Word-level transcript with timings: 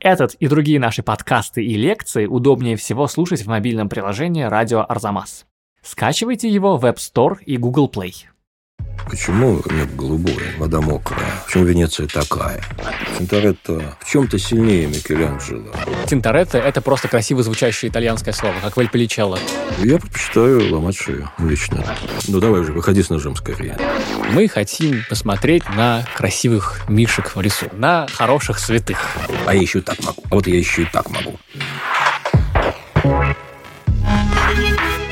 Этот 0.00 0.32
и 0.34 0.48
другие 0.48 0.80
наши 0.80 1.02
подкасты 1.02 1.62
и 1.62 1.74
лекции 1.74 2.24
удобнее 2.24 2.76
всего 2.76 3.06
слушать 3.06 3.42
в 3.42 3.48
мобильном 3.48 3.90
приложении 3.90 4.44
«Радио 4.44 4.84
Арзамас». 4.88 5.44
Скачивайте 5.82 6.48
его 6.48 6.78
в 6.78 6.86
App 6.86 6.96
Store 6.96 7.36
и 7.44 7.58
Google 7.58 7.90
Play. 7.92 8.29
Почему 9.08 9.62
небо 9.70 9.92
голубое, 9.96 10.54
вода 10.58 10.80
мокрая? 10.80 11.32
Почему 11.44 11.64
Венеция 11.64 12.06
такая? 12.06 12.62
Тинторетто 13.18 13.96
в 14.00 14.10
чем-то 14.10 14.38
сильнее 14.38 14.86
Микеланджело. 14.86 15.72
Тинторетто– 16.06 16.58
это 16.58 16.80
просто 16.80 17.08
красиво 17.08 17.42
звучащее 17.42 17.90
итальянское 17.90 18.32
слово, 18.32 18.54
как 18.62 18.76
Вальполичелло. 18.76 19.38
Я 19.78 19.98
предпочитаю 19.98 20.72
ломать 20.72 20.96
шею 20.96 21.30
лично. 21.38 21.84
Ну 22.28 22.40
давай 22.40 22.60
уже, 22.60 22.72
выходи 22.72 23.02
с 23.02 23.10
ножом 23.10 23.36
скорее. 23.36 23.76
Мы 24.32 24.48
хотим 24.48 25.04
посмотреть 25.08 25.68
на 25.70 26.04
красивых 26.14 26.82
мишек 26.88 27.34
в 27.34 27.40
лесу, 27.40 27.66
на 27.72 28.06
хороших 28.12 28.58
святых. 28.58 28.98
А 29.46 29.54
я 29.54 29.60
еще 29.60 29.78
и 29.78 29.82
так 29.82 30.02
могу. 30.04 30.22
А 30.30 30.34
вот 30.34 30.46
я 30.46 30.56
еще 30.56 30.82
и 30.82 30.86
так 30.86 31.10
могу. 31.10 31.38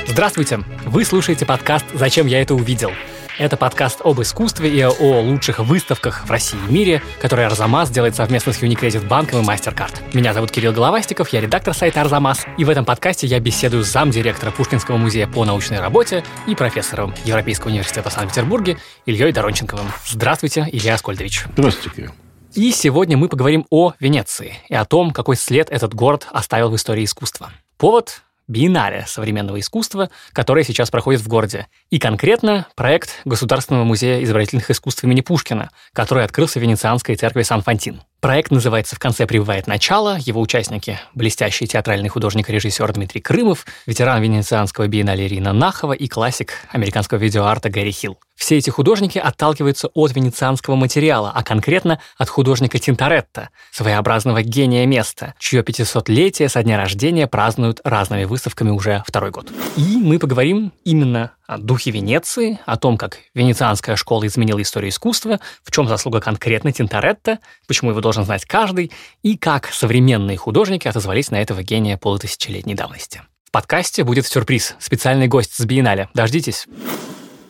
Здравствуйте! 0.06 0.64
Вы 0.84 1.04
слушаете 1.04 1.46
подкаст 1.46 1.84
«Зачем 1.94 2.26
я 2.26 2.42
это 2.42 2.54
увидел?» 2.54 2.90
Это 3.38 3.56
подкаст 3.56 4.00
об 4.02 4.20
искусстве 4.20 4.68
и 4.68 4.82
о 4.82 5.20
лучших 5.20 5.60
выставках 5.60 6.26
в 6.26 6.30
России 6.30 6.58
и 6.68 6.72
мире, 6.72 7.02
которые 7.20 7.46
Арзамас 7.46 7.88
делает 7.88 8.16
совместно 8.16 8.52
с 8.52 8.60
Unicredit 8.60 9.06
банком 9.06 9.42
и 9.42 9.44
MasterCard. 9.44 10.12
Меня 10.12 10.34
зовут 10.34 10.50
Кирилл 10.50 10.72
Головастиков, 10.72 11.28
я 11.28 11.40
редактор 11.40 11.72
сайта 11.72 12.00
Арзамас, 12.00 12.44
и 12.56 12.64
в 12.64 12.68
этом 12.68 12.84
подкасте 12.84 13.28
я 13.28 13.38
беседую 13.38 13.84
с 13.84 13.92
замдиректора 13.92 14.50
Пушкинского 14.50 14.96
музея 14.96 15.28
по 15.28 15.44
научной 15.44 15.78
работе 15.78 16.24
и 16.48 16.56
профессором 16.56 17.14
Европейского 17.24 17.70
университета 17.70 18.10
в 18.10 18.12
Санкт-Петербурге 18.12 18.78
Ильей 19.06 19.30
Доронченковым. 19.30 19.86
Здравствуйте, 20.04 20.68
Илья 20.72 20.94
Аскольдович. 20.94 21.44
Здравствуйте, 21.56 21.94
Кирилл. 21.94 22.10
И 22.54 22.72
сегодня 22.72 23.16
мы 23.16 23.28
поговорим 23.28 23.66
о 23.70 23.92
Венеции 24.00 24.56
и 24.68 24.74
о 24.74 24.84
том, 24.84 25.12
какой 25.12 25.36
след 25.36 25.70
этот 25.70 25.94
город 25.94 26.26
оставил 26.32 26.70
в 26.70 26.74
истории 26.74 27.04
искусства. 27.04 27.52
Повод 27.76 28.22
биеннале 28.48 29.04
современного 29.06 29.60
искусства, 29.60 30.10
которое 30.32 30.64
сейчас 30.64 30.90
проходит 30.90 31.20
в 31.20 31.28
городе. 31.28 31.66
И 31.90 31.98
конкретно 31.98 32.66
проект 32.74 33.20
Государственного 33.24 33.84
музея 33.84 34.22
изобразительных 34.24 34.70
искусств 34.70 35.04
имени 35.04 35.20
Пушкина, 35.20 35.70
который 35.92 36.24
открылся 36.24 36.58
в 36.58 36.62
Венецианской 36.62 37.14
церкви 37.14 37.42
Сан-Фантин. 37.42 38.02
Проект 38.20 38.50
называется 38.50 38.96
«В 38.96 38.98
конце 38.98 39.26
прибывает 39.26 39.68
начало». 39.68 40.18
Его 40.18 40.40
участники– 40.40 40.98
блестящий 41.14 41.68
театральный 41.68 42.08
художник 42.08 42.50
и 42.50 42.52
режиссер 42.52 42.92
Дмитрий 42.92 43.20
Крымов, 43.20 43.64
ветеран 43.86 44.20
венецианского 44.20 44.88
биеннале 44.88 45.28
Ирина 45.28 45.52
Нахова 45.52 45.92
и 45.92 46.08
классик 46.08 46.54
американского 46.72 47.18
видеоарта 47.18 47.70
Гэри 47.70 47.92
Хилл. 47.92 48.18
Все 48.34 48.56
эти 48.56 48.70
художники 48.70 49.18
отталкиваются 49.18 49.86
от 49.94 50.16
венецианского 50.16 50.74
материала, 50.74 51.30
а 51.32 51.44
конкретно 51.44 52.00
от 52.16 52.28
художника 52.28 52.80
Тинторетто, 52.80 53.50
своеобразного 53.70 54.42
гения 54.42 54.84
места, 54.84 55.34
чье 55.38 55.62
500-летие 55.62 56.48
со 56.48 56.64
дня 56.64 56.76
рождения 56.76 57.28
празднуют 57.28 57.80
разными 57.84 58.24
выставками 58.24 58.70
уже 58.70 59.04
второй 59.06 59.30
год. 59.30 59.48
И 59.76 59.96
мы 59.96 60.18
поговорим 60.18 60.72
именно 60.82 61.30
духе 61.56 61.90
Венеции, 61.90 62.58
о 62.66 62.76
том, 62.76 62.98
как 62.98 63.18
венецианская 63.34 63.96
школа 63.96 64.26
изменила 64.26 64.60
историю 64.60 64.90
искусства, 64.90 65.40
в 65.62 65.70
чем 65.70 65.88
заслуга 65.88 66.20
конкретно 66.20 66.72
Тинторетто, 66.72 67.38
почему 67.66 67.90
его 67.90 68.00
должен 68.00 68.24
знать 68.24 68.44
каждый, 68.44 68.92
и 69.22 69.38
как 69.38 69.68
современные 69.72 70.36
художники 70.36 70.86
отозвались 70.86 71.30
на 71.30 71.40
этого 71.40 71.62
гения 71.62 71.96
полутысячелетней 71.96 72.74
давности. 72.74 73.22
В 73.44 73.50
подкасте 73.50 74.04
будет 74.04 74.26
сюрприз, 74.26 74.76
специальный 74.78 75.26
гость 75.26 75.54
с 75.54 75.64
Биеннале. 75.64 76.10
Дождитесь. 76.12 76.66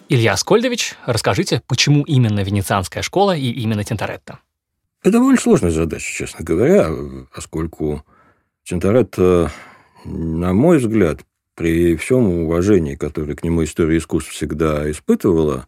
Илья 0.08 0.34
Аскольдович, 0.34 0.94
расскажите, 1.04 1.60
почему 1.66 2.04
именно 2.04 2.40
Венецианская 2.40 3.02
школа 3.02 3.36
и 3.36 3.50
именно 3.50 3.82
Тинторетто? 3.82 4.38
Это 5.02 5.12
довольно 5.12 5.40
сложная 5.40 5.70
задача, 5.70 6.10
честно 6.12 6.44
говоря, 6.44 6.88
поскольку 7.34 8.04
Тинторетто, 8.64 9.50
на 10.04 10.52
мой 10.52 10.78
взгляд, 10.78 11.20
при 11.58 11.96
всем 11.96 12.44
уважении, 12.44 12.94
которое 12.94 13.34
к 13.34 13.42
нему 13.42 13.64
история 13.64 13.98
искусств 13.98 14.30
всегда 14.30 14.88
испытывала, 14.88 15.66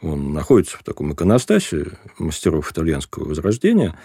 он 0.00 0.32
находится 0.32 0.78
в 0.78 0.84
таком 0.84 1.12
иконостасе 1.12 1.86
мастеров 2.16 2.70
итальянского 2.70 3.24
возрождения, 3.24 3.98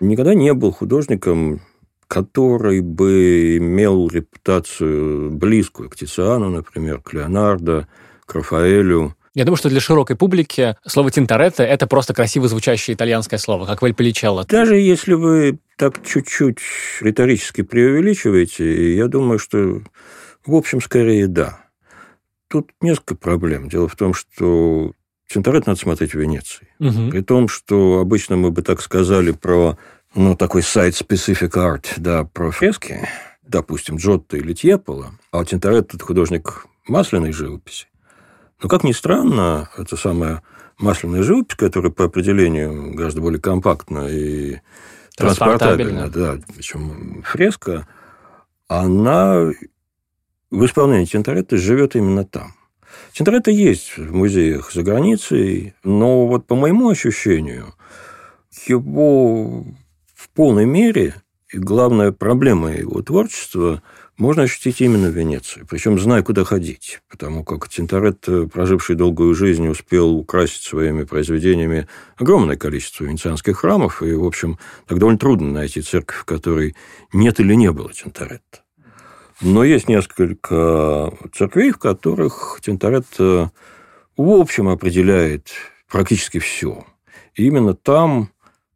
никогда 0.00 0.32
не 0.32 0.54
был 0.54 0.72
художником, 0.72 1.60
который 2.06 2.80
бы 2.80 3.58
имел 3.58 4.08
репутацию 4.08 5.30
близкую 5.30 5.90
к 5.90 5.96
Тициану, 5.96 6.48
например, 6.48 7.02
к 7.02 7.12
Леонардо, 7.12 7.86
к 8.24 8.34
Рафаэлю. 8.34 9.14
Я 9.34 9.44
думаю, 9.44 9.58
что 9.58 9.68
для 9.68 9.80
широкой 9.80 10.16
публики 10.16 10.74
слово 10.86 11.10
«тинторетто»— 11.10 11.62
это 11.64 11.86
просто 11.86 12.14
красиво 12.14 12.48
звучащее 12.48 12.94
итальянское 12.94 13.36
слово, 13.36 13.66
как 13.66 13.82
«вальполичелло». 13.82 14.46
Даже 14.48 14.76
если 14.76 15.12
вы 15.12 15.58
так 15.76 16.02
чуть-чуть 16.02 16.58
риторически 17.02 17.60
преувеличиваете, 17.60 18.96
я 18.96 19.06
думаю, 19.06 19.38
что, 19.38 19.82
в 20.48 20.54
общем, 20.54 20.80
скорее 20.80 21.26
да. 21.26 21.60
Тут 22.48 22.70
несколько 22.80 23.14
проблем. 23.14 23.68
Дело 23.68 23.88
в 23.88 23.96
том, 23.96 24.14
что 24.14 24.92
Тинторетто 25.28 25.70
надо 25.70 25.80
смотреть 25.80 26.12
в 26.12 26.18
Венеции. 26.18 26.68
Угу. 26.78 27.10
При 27.10 27.20
том, 27.20 27.48
что 27.48 28.00
обычно 28.00 28.36
мы 28.36 28.50
бы 28.50 28.62
так 28.62 28.80
сказали 28.80 29.32
про 29.32 29.78
ну, 30.14 30.34
такой 30.34 30.62
сайт 30.62 30.94
Specific 30.94 31.50
Art, 31.50 31.86
да, 31.98 32.24
про 32.24 32.50
фрески, 32.50 33.06
допустим, 33.42 33.96
Джотто 33.96 34.38
или 34.38 34.54
Тьепола, 34.54 35.12
а 35.30 35.44
Тинторетто– 35.44 35.96
это 35.98 36.04
художник 36.04 36.66
масляной 36.86 37.32
живописи. 37.32 37.86
Но, 38.62 38.68
как 38.68 38.84
ни 38.84 38.92
странно, 38.92 39.68
это 39.76 39.96
самая 39.96 40.42
масляная 40.78 41.22
живопись, 41.22 41.56
которая 41.56 41.92
по 41.92 42.04
определению 42.04 42.94
гораздо 42.94 43.20
более 43.20 43.40
компактна 43.40 44.08
и 44.08 44.60
транспортабельна, 45.16 46.08
да, 46.08 46.38
причем 46.56 47.22
фреска, 47.22 47.86
она 48.68 49.50
в 50.50 50.64
исполнении 50.64 51.04
Тинторетто 51.04 51.56
живет 51.56 51.96
именно 51.96 52.24
там. 52.24 52.54
Тинторетто 53.12 53.50
есть 53.50 53.96
в 53.96 54.14
музеях 54.14 54.72
за 54.72 54.82
границей, 54.82 55.74
но 55.84 56.26
вот 56.26 56.46
по 56.46 56.54
моему 56.54 56.88
ощущению, 56.88 57.74
его 58.66 59.64
в 60.14 60.28
полной 60.30 60.66
мере, 60.66 61.14
и 61.52 61.58
главная 61.58 62.12
проблема 62.12 62.72
его 62.72 63.02
творчества– 63.02 63.82
можно 64.18 64.42
ощутить 64.42 64.80
именно 64.80 65.08
в 65.08 65.16
Венеции, 65.16 65.64
причем 65.68 65.98
зная, 65.98 66.22
куда 66.22 66.44
ходить, 66.44 67.00
потому 67.08 67.44
как 67.44 67.68
Тинторетто, 67.68 68.48
проживший 68.48 68.96
долгую 68.96 69.34
жизнь, 69.34 69.66
успел 69.68 70.10
украсить 70.16 70.64
своими 70.64 71.04
произведениями 71.04 71.86
огромное 72.16 72.56
количество 72.56 73.04
венецианских 73.04 73.58
храмов, 73.58 74.02
и, 74.02 74.12
в 74.12 74.24
общем, 74.24 74.58
так 74.86 74.98
довольно 74.98 75.20
трудно 75.20 75.52
найти 75.52 75.82
церковь, 75.82 76.18
в 76.18 76.24
которой 76.24 76.74
нет 77.12 77.38
или 77.38 77.54
не 77.54 77.70
было 77.70 77.92
Тинторетто. 77.92 78.62
Но 79.40 79.62
есть 79.62 79.88
несколько 79.88 81.12
церквей, 81.32 81.70
в 81.70 81.78
которых 81.78 82.60
Тинторетто, 82.60 83.52
в 84.16 84.30
общем, 84.30 84.68
определяет 84.68 85.50
практически 85.88 86.38
все. 86.38 86.84
И 87.34 87.46
именно 87.46 87.74
там 87.74 88.30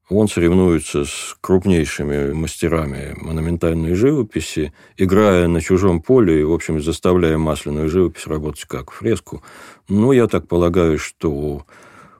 он 0.08 0.28
соревнуется 0.28 1.04
с 1.04 1.36
крупнейшими 1.40 2.32
мастерами 2.32 3.16
монументальной 3.20 3.94
живописи, 3.94 4.72
играя 4.96 5.48
на 5.48 5.60
чужом 5.60 6.00
поле 6.00 6.40
и, 6.40 6.44
в 6.44 6.52
общем, 6.52 6.80
заставляя 6.80 7.38
масляную 7.38 7.88
живопись 7.88 8.26
работать 8.26 8.64
как 8.64 8.92
фреску. 8.92 9.42
Но 9.88 10.12
я 10.12 10.28
так 10.28 10.46
полагаю, 10.46 10.98
что 10.98 11.66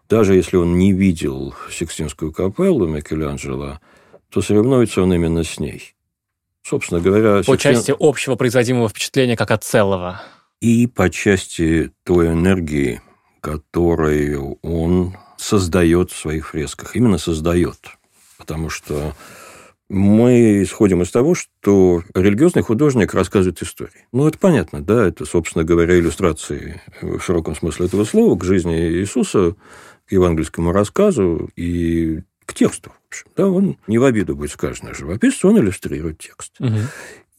даже 0.08 0.34
если 0.34 0.56
он 0.56 0.78
не 0.78 0.92
видел 0.92 1.54
Сикстинскую 1.70 2.32
капеллу 2.32 2.88
Микеланджело, 2.88 3.78
то 4.30 4.42
соревнуется 4.42 5.02
он 5.02 5.12
именно 5.12 5.44
с 5.44 5.60
ней. 5.60 5.94
Собственно 6.62 7.00
говоря... 7.00 7.38
По 7.38 7.44
Сикстин... 7.44 7.74
части 7.74 7.94
общего 7.98 8.36
производимого 8.36 8.88
впечатления 8.88 9.36
как 9.36 9.50
от 9.50 9.64
целого. 9.64 10.22
И 10.60 10.86
по 10.86 11.10
части 11.10 11.90
той 12.04 12.28
энергии, 12.28 13.00
которую 13.40 14.58
он 14.62 15.16
создает 15.36 16.12
в 16.12 16.16
своих 16.16 16.48
фресках. 16.48 16.94
Именно 16.94 17.18
создает. 17.18 17.78
Потому 18.38 18.70
что 18.70 19.14
мы 19.88 20.62
исходим 20.62 21.02
из 21.02 21.10
того, 21.10 21.34
что 21.34 22.02
религиозный 22.14 22.62
художник 22.62 23.12
рассказывает 23.12 23.60
истории. 23.62 24.06
Ну, 24.12 24.26
это 24.26 24.38
понятно, 24.38 24.80
да, 24.80 25.06
это, 25.06 25.26
собственно 25.26 25.64
говоря, 25.64 25.98
иллюстрации 25.98 26.80
в 27.02 27.20
широком 27.20 27.54
смысле 27.54 27.86
этого 27.86 28.04
слова 28.04 28.38
к 28.38 28.44
жизни 28.44 28.74
Иисуса, 28.74 29.54
к 30.06 30.12
евангельскому 30.12 30.72
рассказу 30.72 31.50
и 31.56 32.22
к 32.46 32.54
тексту. 32.54 32.90
В 32.90 33.08
общем, 33.08 33.26
да, 33.36 33.48
он 33.48 33.76
не 33.86 33.98
в 33.98 34.04
обиду 34.04 34.36
будет 34.36 34.50
сказано 34.50 34.94
живописцу, 34.94 35.48
он 35.48 35.58
иллюстрирует 35.58 36.18
текст. 36.18 36.54
Угу. 36.60 36.78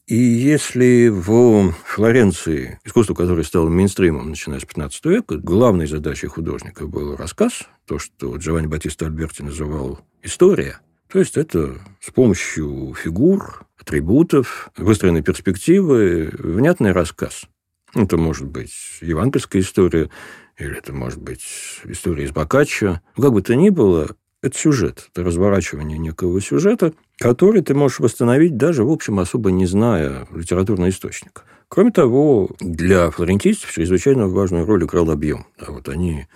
И 0.07 0.15
если 0.15 1.07
в 1.07 1.71
Флоренции, 1.85 2.79
искусство, 2.83 3.13
которое 3.13 3.43
стало 3.43 3.69
мейнстримом, 3.69 4.29
начиная 4.29 4.59
с 4.59 4.65
15 4.65 5.05
века, 5.05 5.37
главной 5.37 5.87
задачей 5.87 6.27
художника 6.27 6.87
был 6.87 7.15
рассказ, 7.15 7.69
то, 7.85 7.99
что 7.99 8.35
Джованни 8.35 8.67
Батиста 8.67 9.05
Альберти 9.05 9.43
называл 9.43 10.01
история, 10.21 10.79
то 11.07 11.19
есть 11.19 11.37
это 11.37 11.77
с 12.01 12.11
помощью 12.11 12.93
фигур, 13.01 13.65
атрибутов, 13.77 14.71
выстроенной 14.75 15.21
перспективы, 15.21 16.31
внятный 16.37 16.91
рассказ. 16.91 17.45
Это 17.93 18.17
может 18.17 18.47
быть 18.47 18.73
евангельская 19.01 19.61
история, 19.61 20.09
или 20.57 20.77
это 20.77 20.91
может 20.91 21.21
быть 21.21 21.45
история 21.85 22.25
из 22.25 22.31
Боккаччо. 22.31 23.01
Как 23.15 23.31
бы 23.31 23.41
то 23.41 23.55
ни 23.55 23.69
было, 23.69 24.15
Это 24.43 24.57
сюжет, 24.57 25.07
это 25.09 25.23
разворачивание 25.23 25.97
некого 25.97 26.41
сюжета, 26.41 26.91
который 27.17 27.61
ты 27.61 27.73
можешь 27.73 27.99
восстановить 27.99 28.57
даже, 28.57 28.83
в 28.83 28.91
общем, 28.91 29.19
особо 29.19 29.51
не 29.51 29.65
зная 29.65 30.27
литературный 30.35 30.89
источник. 30.89 31.45
Кроме 31.69 31.91
того, 31.91 32.49
для 32.59 33.09
флорентийцев 33.09 33.71
чрезвычайно 33.71 34.27
важную 34.27 34.65
роль 34.65 34.83
играл 34.83 35.09
объем. 35.11 35.45
А 35.57 35.71
вот 35.71 35.87
они 35.87 36.27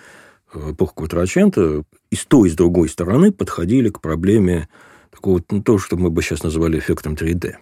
в 0.50 0.72
эпоху 0.72 0.94
Кватрачента 0.94 1.82
и 2.10 2.16
с 2.16 2.24
той, 2.24 2.48
и 2.48 2.50
с 2.50 2.54
другой 2.54 2.88
стороны 2.88 3.30
подходили 3.30 3.90
к 3.90 4.00
проблеме 4.00 4.70
такого, 5.10 5.42
ну, 5.50 5.62
то, 5.62 5.78
что 5.78 5.98
мы 5.98 6.08
бы 6.08 6.22
сейчас 6.22 6.42
называли 6.42 6.78
эффектом 6.78 7.12
3D, 7.12 7.56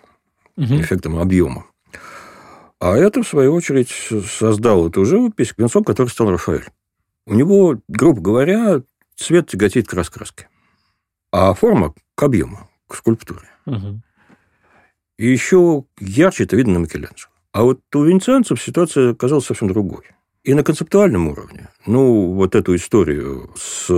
угу. 0.56 0.76
эффектом 0.76 1.19
объема. 1.19 1.66
А 2.78 2.96
это, 2.96 3.25
в 3.25 3.28
свою 3.28 3.52
очередь, 3.52 3.90
создал 4.31 4.87
эту 4.88 5.04
живопись 5.04 5.54
венцом, 5.56 5.82
который 5.82 6.08
стал 6.08 6.31
Рафаэль. 6.31 6.66
У 7.26 7.34
него, 7.34 7.81
грубо 7.88 8.20
говоря, 8.20 8.82
цвет 9.16 9.48
тяготеет 9.48 9.88
к 9.88 9.94
раскраске, 9.94 10.48
а 11.32 11.54
форма 11.54 11.94
к 12.14 12.22
объему, 12.22 12.70
к 12.86 12.94
скульптуре. 12.94 13.48
Угу. 13.66 14.00
И 15.18 15.26
еще 15.30 15.84
ярче 15.98 16.44
это 16.44 16.56
видно 16.56 16.74
на 16.74 16.82
Микеланджело. 16.84 17.32
А 17.52 17.62
вот 17.62 17.80
у 17.94 18.04
венецианцев 18.04 18.62
ситуация 18.62 19.12
оказалась 19.12 19.46
совсем 19.46 19.68
другой. 19.68 20.04
И 20.44 20.54
на 20.54 20.62
концептуальном 20.62 21.28
уровне, 21.28 21.70
ну, 21.86 22.32
вот 22.34 22.54
эту 22.54 22.76
историю 22.76 23.50
с 23.56 23.90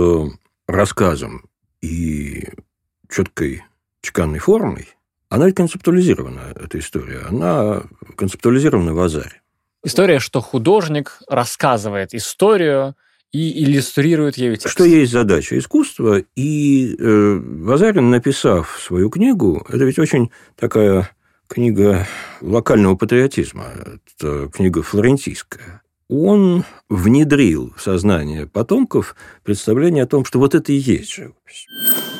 рассказом 0.67 1.47
и 1.81 2.47
четкой 3.09 3.63
чеканной 4.01 4.39
формой, 4.39 4.87
она 5.27 5.45
ведь 5.45 5.55
концептуализирована, 5.55 6.53
эта 6.55 6.79
история. 6.79 7.25
Она 7.29 7.83
концептуализирована 8.15 8.93
в 8.93 8.99
Азаре. 8.99 9.41
История, 9.83 10.19
что 10.19 10.41
художник 10.41 11.19
рассказывает 11.27 12.13
историю 12.13 12.95
и 13.31 13.63
иллюстрирует 13.63 14.37
ею 14.37 14.55
текст. 14.55 14.69
Что 14.69 14.85
есть 14.85 15.11
задача 15.11 15.57
искусства. 15.57 16.23
И 16.35 16.95
э, 16.97 17.39
Вазарин, 17.41 18.09
написав 18.09 18.79
свою 18.81 19.09
книгу, 19.09 19.65
это 19.69 19.83
ведь 19.83 19.99
очень 19.99 20.31
такая 20.55 21.09
книга 21.47 22.07
локального 22.41 22.95
патриотизма, 22.95 23.65
это 24.17 24.49
книга 24.49 24.81
флорентийская. 24.81 25.81
Он 26.07 26.63
внедрил 26.89 27.71
в 27.77 27.81
сознание 27.81 28.47
потомков 28.47 29.15
представление 29.43 30.05
о 30.05 30.07
том, 30.07 30.25
что 30.25 30.39
вот 30.39 30.55
это 30.55 30.71
и 30.71 30.75
есть 30.75 31.13
живопись. 31.13 31.67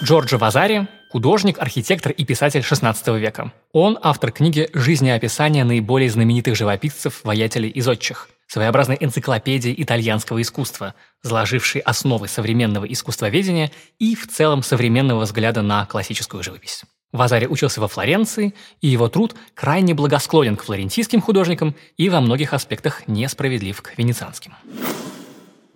Джорджо 0.03 0.37
Вазари– 0.37 0.87
художник, 1.11 1.57
архитектор 1.57 2.11
и 2.11 2.23
писатель 2.23 2.61
XVI 2.61 3.19
века. 3.19 3.51
Он 3.71 3.97
автор 4.01 4.31
книги 4.31 4.69
«Жизнеописание 4.73 5.63
наиболее 5.63 6.09
знаменитых 6.09 6.55
живописцев, 6.55 7.21
воятелей 7.23 7.69
и 7.69 7.81
зодчих», 7.81 8.29
своеобразной 8.49 8.97
энциклопедии 8.99 9.73
итальянского 9.77 10.41
искусства, 10.41 10.95
заложившей 11.21 11.81
основы 11.81 12.27
современного 12.27 12.85
искусствоведения 12.85 13.71
и 13.99 14.15
в 14.15 14.27
целом 14.27 14.63
современного 14.63 15.21
взгляда 15.21 15.61
на 15.61 15.85
классическую 15.85 16.43
живопись. 16.43 16.83
Вазари 17.11 17.45
учился 17.45 17.79
во 17.79 17.87
Флоренции, 17.87 18.53
и 18.81 18.87
его 18.87 19.07
труд 19.07 19.35
крайне 19.53 19.93
благосклонен 19.93 20.57
к 20.57 20.63
флорентийским 20.63 21.21
художникам 21.21 21.75
и 21.97 22.09
во 22.09 22.21
многих 22.21 22.53
аспектах 22.53 23.07
несправедлив 23.07 23.81
к 23.81 23.97
венецианским. 23.97 24.53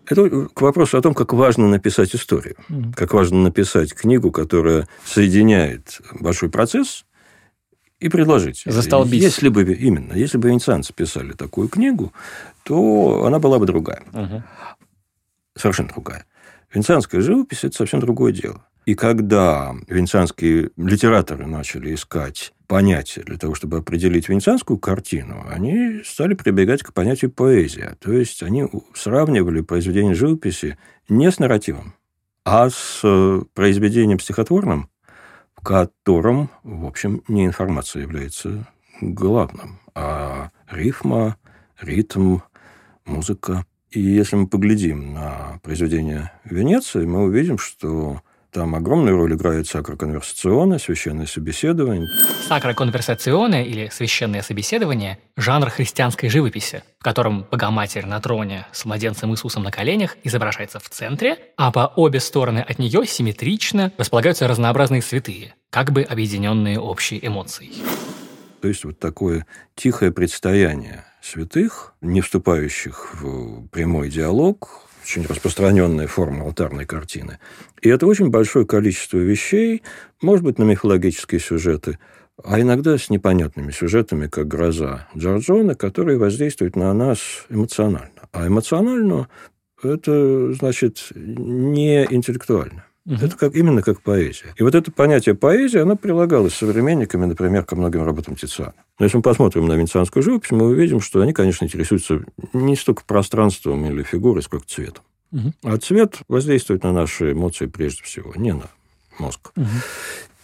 Это 0.05 0.47
к 0.53 0.61
вопросу 0.61 0.97
о 0.97 1.01
том, 1.01 1.13
как 1.13 1.33
важно 1.33 1.69
написать 1.69 2.13
историю, 2.13 2.55
mm-hmm. 2.69 2.93
как 2.93 3.13
важно 3.13 3.39
написать 3.41 3.93
книгу, 3.93 4.31
которая 4.31 4.87
соединяет 5.05 6.01
большой 6.19 6.49
процесс 6.49 7.05
и 8.03 8.09
предложить. 8.09 8.63
Застолбить. 8.65 9.21
Если 9.21 9.47
бы, 9.47 9.63
именно, 9.63 10.13
если 10.13 10.37
бы 10.37 10.49
венецианцы 10.49 10.93
писали 10.93 11.31
такую 11.31 11.69
книгу, 11.69 12.11
то 12.63 13.23
она 13.25 13.39
была 13.39 13.59
бы 13.59 13.65
другая. 13.65 14.03
Uh-huh. 14.11 14.41
Совершенно 15.57 15.89
другая. 15.89 16.25
Венецианская 16.73 17.21
живопись– 17.21 17.63
это 17.63 17.77
совсем 17.77 18.01
другое 18.01 18.33
дело. 18.33 18.65
И 18.85 18.95
когда 18.95 19.73
венецианские 19.87 20.71
литераторы 20.75 21.45
начали 21.45 21.93
искать 21.95 22.51
понятия 22.67 23.21
для 23.21 23.37
того, 23.37 23.55
чтобы 23.55 23.77
определить 23.77 24.27
венецианскую 24.27 24.77
картину, 24.77 25.45
они 25.49 26.01
стали 26.03 26.33
прибегать 26.33 26.83
к 26.83 26.91
понятию 26.91 27.31
поэзия. 27.31 27.95
То 28.01 28.11
есть 28.11 28.43
они 28.43 28.65
сравнивали 28.93 29.61
произведение 29.61 30.13
живописи 30.13 30.77
не 31.07 31.31
с 31.31 31.39
нарративом, 31.39 31.93
а 32.43 32.69
с 32.69 32.99
э, 33.03 33.41
произведением 33.53 34.19
стихотворным, 34.19 34.89
котором, 35.63 36.49
в 36.63 36.85
общем, 36.85 37.23
не 37.27 37.45
информация 37.45 38.01
является 38.01 38.67
главным, 39.01 39.79
а 39.95 40.49
рифма, 40.69 41.37
ритм, 41.79 42.39
музыка. 43.05 43.65
И 43.89 43.99
если 43.99 44.35
мы 44.35 44.47
поглядим 44.47 45.13
на 45.13 45.59
произведение 45.63 46.31
Венеции, 46.43 47.05
мы 47.05 47.23
увидим, 47.23 47.57
что 47.57 48.21
там 48.53 48.75
огромную 48.75 49.17
роль 49.17 49.33
играет 49.33 49.67
сакроконверсационное, 49.67 50.77
священное 50.77 51.25
собеседование. 51.25 52.07
Сакроконверсационное 52.47 53.63
или 53.63 53.89
священное 53.91 54.41
собеседование– 54.41 55.17
жанр 55.37 55.69
христианской 55.69 56.29
живописи, 56.29 56.83
в 56.99 57.03
котором 57.03 57.47
Богоматерь 57.51 58.05
на 58.05 58.21
троне 58.21 58.67
с 58.71 58.85
младенцем 58.85 59.31
Иисусом 59.31 59.63
на 59.63 59.71
коленях 59.71 60.17
изображается 60.23 60.79
в 60.79 60.87
центре, 60.89 61.37
а 61.57 61.71
по 61.71 61.91
обе 61.95 62.19
стороны 62.19 62.59
от 62.59 62.77
нее 62.77 63.05
симметрично 63.05 63.91
располагаются 63.97 64.47
разнообразные 64.47 65.01
святые, 65.01 65.55
как 65.71 65.91
бы 65.91 66.03
объединенные 66.03 66.79
общей 66.79 67.19
эмоцией. 67.21 67.83
То 68.61 68.67
есть 68.67 68.85
вот 68.85 68.99
такое 68.99 69.45
тихое 69.75 70.11
предстояние 70.11 71.03
святых, 71.21 71.95
не 72.01 72.21
вступающих 72.21 73.15
в 73.15 73.67
прямой 73.67 74.09
диалог, 74.09 74.87
очень 75.03 75.25
распространенная 75.25 76.07
форма 76.07 76.45
алтарной 76.45 76.85
картины. 76.85 77.39
И 77.81 77.89
это 77.89 78.07
очень 78.07 78.29
большое 78.29 78.65
количество 78.65 79.17
вещей, 79.17 79.83
может 80.21 80.43
быть, 80.45 80.57
на 80.57 80.63
мифологические 80.63 81.39
сюжеты, 81.39 81.99
а 82.43 82.59
иногда 82.59 82.97
с 82.97 83.09
непонятными 83.09 83.71
сюжетами, 83.71 84.27
как 84.27 84.47
«Гроза» 84.47 85.07
Джорджона, 85.15 85.75
которые 85.75 86.17
воздействуют 86.17 86.75
на 86.75 86.93
нас 86.93 87.19
эмоционально. 87.49 88.09
А 88.31 88.47
эмоционально 88.47 89.27
это, 89.83 90.53
значит, 90.53 91.09
не 91.13 92.05
интеллектуально. 92.05 92.85
Угу. 93.05 93.15
Это 93.15 93.35
как, 93.35 93.55
именно 93.55 93.81
как 93.81 94.01
поэзия. 94.01 94.53
И 94.55 94.63
вот 94.63 94.75
это 94.75 94.91
понятие 94.91 95.35
поэзии, 95.35 95.79
оно 95.79 95.97
прилагалось 95.97 96.53
современниками, 96.53 97.25
например, 97.25 97.65
ко 97.65 97.75
многим 97.75 98.03
работам 98.03 98.35
Тициана. 98.35 98.73
Но 98.97 99.05
если 99.05 99.17
мы 99.17 99.23
посмотрим 99.23 99.67
на 99.67 99.73
венецианскую 99.73 100.23
живопись, 100.23 100.51
мы 100.51 100.67
увидим, 100.67 101.01
что 101.01 101.21
они, 101.21 101.33
конечно, 101.33 101.65
интересуются 101.65 102.23
не 102.53 102.75
столько 102.77 103.03
пространством 103.05 103.85
или 103.85 104.03
фигурой, 104.03 104.41
сколько 104.41 104.65
цветом. 104.67 105.03
Угу. 105.33 105.53
А 105.63 105.77
цвет 105.77 106.19
воздействует 106.29 106.83
на 106.83 106.93
наши 106.93 107.33
эмоции 107.33 107.65
прежде 107.65 108.03
всего, 108.03 108.33
не 108.35 108.53
на 108.53 108.69
мозг. 109.19 109.51
Угу. 109.57 109.67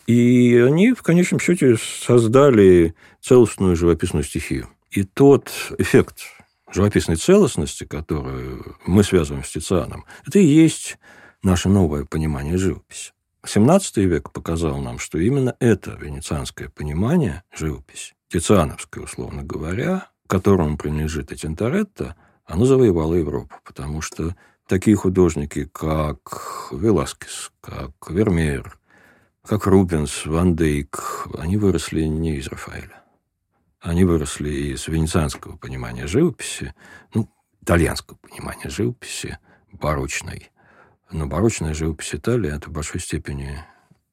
И 0.08 0.58
они, 0.58 0.94
в 0.94 1.02
конечном 1.02 1.40
счете, 1.40 1.78
создали 1.78 2.94
целостную 3.22 3.76
живописную 3.76 4.24
стихию. 4.24 4.68
И 4.92 5.04
тот 5.04 5.50
эффект 5.78 6.24
живописной 6.74 7.16
целостности, 7.16 7.86
которую 7.86 8.76
мы 8.86 9.04
связываем 9.04 9.46
с 9.46 9.52
Тицианом, 9.52 10.06
это 10.26 10.40
и 10.40 10.46
есть 10.46 10.98
наше 11.44 11.70
новое 11.70 12.06
понимание 12.06 12.58
живописи. 12.58 13.14
XVII 13.44 14.04
век 14.04 14.32
показал 14.32 14.80
нам, 14.80 15.00
что 15.00 15.18
именно 15.18 15.56
это 15.60 15.92
венецианское 15.92 16.70
понимание 16.70 17.44
живописи, 17.54 18.16
тициановское, 18.28 19.04
условно 19.04 19.44
говоря, 19.44 20.10
которому 20.28 20.78
принадлежит 20.78 21.32
и 21.32 21.36
оно 22.46 22.66
завоевало 22.66 23.14
Европу, 23.14 23.56
потому 23.64 24.02
что 24.02 24.36
такие 24.68 24.96
художники, 24.96 25.66
как 25.66 26.70
Веласкес, 26.72 27.52
как 27.62 27.92
Вермеер, 28.10 28.78
как 29.46 29.66
Рубенс, 29.68 30.26
Ван 30.26 30.56
Дейк, 30.56 31.28
они 31.38 31.58
выросли 31.58 32.04
не 32.04 32.38
из 32.38 32.48
Рафаэля. 32.48 33.04
Они 33.80 34.04
выросли 34.04 34.74
из 34.74 34.88
венецианского 34.88 35.56
понимания 35.56 36.06
живописи, 36.06 36.74
ну, 37.14 37.30
итальянского 37.62 38.18
понимания 38.18 38.70
живописи, 38.70 39.38
барочной, 39.72 40.52
но 41.12 41.26
барочная 41.26 41.74
живопись 41.74 42.14
Италии– 42.14 42.54
это 42.56 42.70
в 42.70 42.74
большой 42.74 43.02
степени 43.02 43.64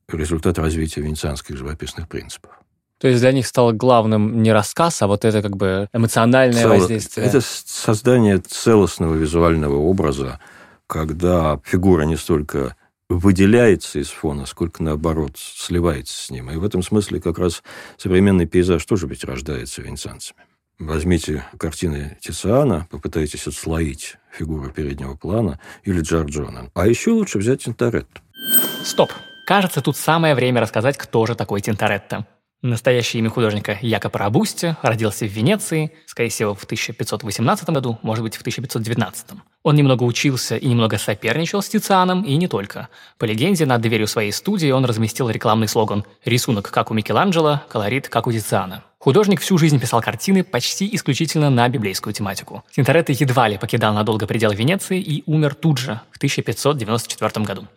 результат 0.09 0.59
развития 0.59 1.03
венецианских 1.03 1.57
живописных 1.57 2.09
принципов. 2.09 2.53
То 2.99 3.09
есть 3.09 3.21
для 3.21 3.33
них 3.33 3.47
стало 3.47 3.73
главным 3.73 4.43
не 4.43 4.53
рассказ, 4.53 5.03
а 5.03 5.07
вот 5.07 5.25
это 5.25 5.43
как 5.43 5.57
бы 5.57 5.89
эмоциональное 5.93 6.63
Цело... 6.63 6.75
воздействие. 6.75 7.27
Это 7.27 7.41
создание 7.43 8.39
целостного 8.39 9.15
визуального 9.15 9.77
образа, 9.77 10.41
когда 10.87 11.61
фигура 11.65 12.05
не 12.05 12.17
столько 12.17 12.75
выделяется 13.09 13.99
из 13.99 14.09
фона, 14.09 14.47
сколько, 14.47 14.83
наоборот, 14.83 15.33
сливается 15.37 16.17
с 16.17 16.31
ним. 16.31 16.51
И 16.51 16.57
в 16.57 16.65
этом 16.65 16.83
смысле 16.83 17.21
как 17.21 17.39
раз 17.39 17.63
современный 17.99 18.47
пейзаж 18.47 18.85
тоже 18.85 19.07
ведь 19.07 19.25
рождается 19.25 19.83
венецианцами. 19.83 20.41
Возьмите 20.79 21.45
картины 21.59 22.19
Тициана, 22.21 22.87
попытайтесь 22.91 23.47
отслоить 23.47 24.17
фигуру 24.31 24.71
переднего 24.71 25.15
плана 25.17 25.59
или 25.85 26.03
Джорджона. 26.03 26.71
А 26.75 26.87
еще 26.87 27.13
лучше 27.13 27.39
взять 27.39 27.65
Тинторетто. 27.65 28.21
Стоп. 28.85 29.11
Кажется, 29.47 29.81
тут 29.81 29.97
самое 29.97 30.35
время 30.35 30.61
рассказать, 30.61 30.99
кто 30.99 31.25
же 31.25 31.35
такой 31.35 31.61
Тинторетто. 31.63 32.27
Настоящее 32.67 33.21
имя 33.21 33.31
художника 33.31 33.79
Якоб 33.81 34.17
Рабусти 34.17 34.77
родился 34.83 35.25
в 35.25 35.31
Венеции, 35.31 35.93
скорее 36.05 36.31
всего, 36.31 36.53
в 36.53 36.65
1518 36.65 37.71
году, 37.71 38.01
может 38.03 38.25
быть, 38.25 38.35
в 38.35 38.41
1519. 38.41 39.27
Он 39.63 39.77
немного 39.77 40.03
учился 40.03 40.57
и 40.57 40.67
немного 40.67 40.99
соперничал 40.99 41.63
с 41.63 41.69
Тицианом, 41.69 42.23
и 42.25 42.35
не 42.35 42.49
только. 42.49 42.89
По 43.19 43.25
легенде, 43.25 43.67
над 43.67 43.83
дверью 43.83 44.09
своей 44.09 44.33
студии 44.33 44.73
он 44.73 44.85
разместил 44.85 45.31
рекламный 45.31 45.69
слоган 45.69 46.05
«Рисунок, 46.25 46.73
как 46.73 46.91
у 46.91 46.95
Микеланджело, 46.95 47.63
колорит, 47.69 48.09
как 48.09 48.27
у 48.27 48.33
Тициана». 48.33 48.83
Художник 48.99 49.41
всю 49.41 49.59
жизнь 49.59 49.79
писал 49.79 50.03
картины 50.03 50.43
почти 50.43 50.93
исключительно 50.93 51.51
на 51.51 51.69
библейскую 51.69 52.13
тематику. 52.13 52.65
Тинторетто 52.75 53.13
едва 53.13 53.47
ли 53.47 53.59
покидал 53.59 53.95
надолго 53.95 54.27
пределы 54.27 54.57
Венеции 54.57 55.01
и 55.01 55.23
умер 55.27 55.55
тут 55.55 55.79
же, 55.79 56.01
в 56.11 56.17
1594 56.17 57.45
году. 57.45 57.69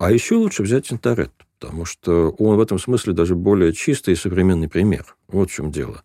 А 0.00 0.10
еще 0.10 0.34
лучше 0.34 0.64
взять 0.64 0.88
Тинторетто 0.88 1.44
потому 1.58 1.84
что 1.84 2.30
он 2.38 2.56
в 2.56 2.60
этом 2.60 2.78
смысле 2.78 3.12
даже 3.12 3.34
более 3.34 3.72
чистый 3.72 4.14
и 4.14 4.16
современный 4.16 4.68
пример. 4.68 5.16
Вот 5.26 5.50
в 5.50 5.54
чем 5.54 5.70
дело. 5.70 6.02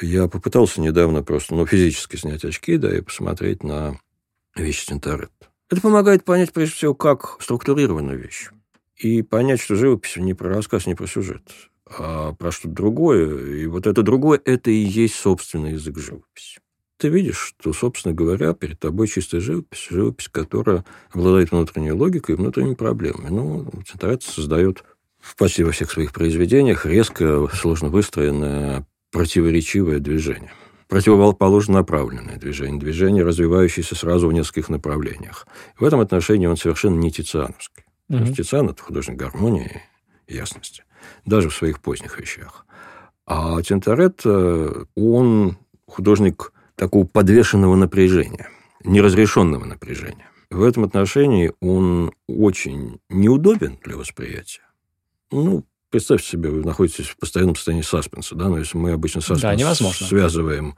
Я 0.00 0.26
попытался 0.28 0.80
недавно 0.80 1.22
просто 1.22 1.54
ну, 1.54 1.66
физически 1.66 2.16
снять 2.16 2.44
очки, 2.44 2.76
да, 2.76 2.96
и 2.96 3.00
посмотреть 3.00 3.62
на 3.62 3.98
вещи 4.56 4.86
Тинторет. 4.86 5.30
Это 5.70 5.80
помогает 5.80 6.24
понять, 6.24 6.52
прежде 6.52 6.74
всего, 6.74 6.94
как 6.94 7.36
структурирована 7.40 8.12
вещь. 8.12 8.50
И 8.96 9.22
понять, 9.22 9.60
что 9.60 9.76
живопись 9.76 10.16
не 10.16 10.34
про 10.34 10.48
рассказ, 10.48 10.86
не 10.86 10.94
про 10.94 11.06
сюжет, 11.06 11.42
а 11.86 12.32
про 12.32 12.50
что-то 12.50 12.74
другое. 12.74 13.56
И 13.56 13.66
вот 13.66 13.86
это 13.86 14.02
другое– 14.02 14.40
это 14.44 14.70
и 14.70 14.74
есть 14.74 15.14
собственный 15.14 15.72
язык 15.72 15.98
живописи 15.98 16.60
ты 17.04 17.10
видишь, 17.10 17.54
что, 17.58 17.74
собственно 17.74 18.14
говоря, 18.14 18.54
перед 18.54 18.80
тобой 18.80 19.08
чистая 19.08 19.42
живопись, 19.42 19.88
живопись, 19.90 20.30
которая 20.30 20.86
обладает 21.12 21.50
внутренней 21.50 21.92
логикой 21.92 22.34
и 22.34 22.38
внутренними 22.38 22.72
проблемами. 22.72 23.28
Ну, 23.28 23.70
Центарец 23.86 24.24
создает 24.24 24.84
почти 25.36 25.64
во 25.64 25.72
всех 25.72 25.90
своих 25.90 26.14
произведениях 26.14 26.86
резко, 26.86 27.46
сложно 27.52 27.90
выстроенное, 27.90 28.86
противоречивое 29.12 29.98
движение. 29.98 30.50
Противоположно 30.88 31.74
направленное 31.74 32.38
движение, 32.38 32.80
движение, 32.80 33.22
развивающееся 33.22 33.94
сразу 33.94 34.28
в 34.28 34.32
нескольких 34.32 34.70
направлениях. 34.70 35.46
В 35.78 35.84
этом 35.84 36.00
отношении 36.00 36.46
он 36.46 36.56
совершенно 36.56 36.98
не 36.98 37.10
тициановский. 37.10 37.84
Потому 38.08 38.24
что 38.24 38.36
Тициан– 38.36 38.68
это 38.70 38.82
художник 38.82 39.18
гармонии 39.18 39.82
и 40.26 40.36
ясности, 40.36 40.84
даже 41.26 41.50
в 41.50 41.54
своих 41.54 41.82
поздних 41.82 42.18
вещах. 42.18 42.64
А 43.26 43.60
Тинторет, 43.60 44.24
он 44.24 45.58
художник 45.86 46.50
такого 46.76 47.04
подвешенного 47.04 47.76
напряжения, 47.76 48.48
неразрешенного 48.84 49.64
напряжения. 49.64 50.28
В 50.50 50.62
этом 50.62 50.84
отношении 50.84 51.52
он 51.60 52.12
очень 52.28 53.00
неудобен 53.08 53.78
для 53.82 53.96
восприятия. 53.96 54.62
Ну, 55.30 55.64
представьте 55.90 56.28
себе, 56.28 56.50
вы 56.50 56.64
находитесь 56.64 57.06
в 57.06 57.16
постоянном 57.16 57.56
состоянии 57.56 57.82
саспенса, 57.82 58.34
да, 58.34 58.48
но 58.48 58.58
если 58.58 58.78
мы 58.78 58.92
обычно 58.92 59.20
саспенс 59.20 59.42
да, 59.42 59.54
невозможно. 59.54 60.06
связываем 60.06 60.76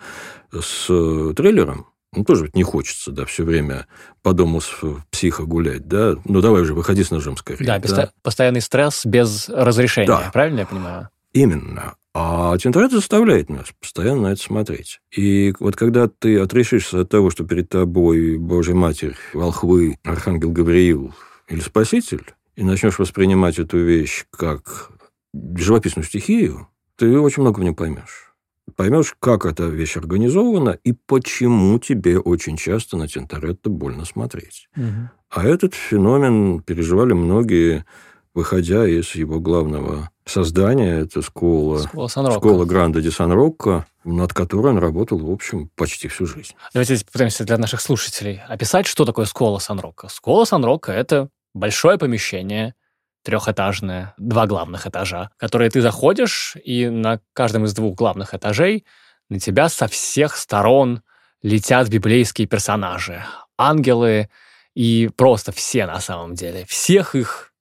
с 0.52 0.86
э, 0.88 1.34
трейлером, 1.36 1.86
ну, 2.12 2.24
тоже 2.24 2.44
ведь 2.44 2.56
не 2.56 2.62
хочется, 2.62 3.10
да, 3.10 3.26
все 3.26 3.44
время 3.44 3.86
по 4.22 4.32
дому 4.32 4.60
с 4.60 4.70
психа 5.10 5.44
гулять, 5.44 5.86
да. 5.86 6.16
Ну, 6.24 6.40
давай 6.40 6.62
уже, 6.62 6.72
выходи 6.72 7.04
с 7.04 7.10
ножом 7.10 7.36
скорее. 7.36 7.66
Да, 7.66 7.78
да? 7.78 8.10
постоянный 8.22 8.62
стресс 8.62 9.04
без 9.04 9.48
разрешения, 9.48 10.06
да. 10.06 10.30
правильно 10.32 10.60
я 10.60 10.66
понимаю? 10.66 11.10
Именно. 11.32 11.96
А 12.18 12.56
Тинторет 12.56 12.92
заставляет 12.92 13.50
нас 13.50 13.74
постоянно 13.78 14.22
на 14.22 14.26
это 14.28 14.40
смотреть. 14.40 15.02
И 15.14 15.52
вот 15.60 15.76
когда 15.76 16.08
ты 16.08 16.38
отрешишься 16.38 17.02
от 17.02 17.10
того, 17.10 17.28
что 17.28 17.44
перед 17.44 17.68
тобой 17.68 18.38
Божья 18.38 18.72
Матерь, 18.72 19.16
Волхвы, 19.34 19.98
Архангел 20.02 20.50
Гавриил 20.50 21.12
или 21.46 21.60
Спаситель, 21.60 22.24
и 22.54 22.64
начнешь 22.64 22.98
воспринимать 22.98 23.58
эту 23.58 23.76
вещь 23.76 24.24
как 24.30 24.92
живописную 25.34 26.06
стихию, 26.06 26.68
ты 26.96 27.20
очень 27.20 27.42
много 27.42 27.60
в 27.60 27.64
нем 27.64 27.74
поймешь. 27.74 28.32
Поймешь, 28.76 29.14
как 29.20 29.44
эта 29.44 29.64
вещь 29.66 29.98
организована 29.98 30.78
и 30.84 30.92
почему 30.92 31.78
тебе 31.78 32.18
очень 32.18 32.56
часто 32.56 32.96
на 32.96 33.08
Тинторетто 33.08 33.68
больно 33.68 34.06
смотреть. 34.06 34.70
Угу. 34.74 35.10
А 35.32 35.44
этот 35.44 35.74
феномен 35.74 36.62
переживали 36.62 37.12
многие, 37.12 37.84
выходя 38.36 38.86
из 38.86 39.14
его 39.14 39.40
главного 39.40 40.10
создания. 40.26 41.00
Это 41.00 41.22
школа, 41.22 41.82
школа, 41.82 42.08
школа 42.08 42.64
Гранда 42.66 43.00
де 43.00 43.10
Сан-Рокко, 43.10 43.86
над 44.04 44.34
которой 44.34 44.68
он 44.74 44.78
работал, 44.78 45.18
в 45.18 45.30
общем, 45.30 45.70
почти 45.74 46.06
всю 46.08 46.26
жизнь. 46.26 46.52
Давайте 46.74 47.02
попытаемся 47.02 47.44
для 47.44 47.56
наших 47.56 47.80
слушателей 47.80 48.42
описать, 48.46 48.86
что 48.86 49.06
такое 49.06 49.24
школа 49.24 49.58
Сан-Рокко. 49.58 50.10
Школа 50.10 50.44
Сан-Рокко– 50.44 50.92
это 50.92 51.30
большое 51.54 51.96
помещение, 51.96 52.74
трехэтажное, 53.24 54.14
два 54.18 54.46
главных 54.46 54.86
этажа, 54.86 55.30
которые 55.38 55.70
ты 55.70 55.80
заходишь, 55.80 56.56
и 56.62 56.90
на 56.90 57.20
каждом 57.32 57.64
из 57.64 57.72
двух 57.72 57.96
главных 57.96 58.34
этажей 58.34 58.84
на 59.30 59.40
тебя 59.40 59.70
со 59.70 59.88
всех 59.88 60.36
сторон 60.36 61.00
летят 61.42 61.88
библейские 61.88 62.46
персонажи, 62.46 63.24
ангелы 63.56 64.28
и 64.74 65.08
просто 65.16 65.52
все 65.52 65.86
на 65.86 66.00
самом 66.00 66.34
деле. 66.34 66.66
Всех 66.66 67.14
их 67.14 67.54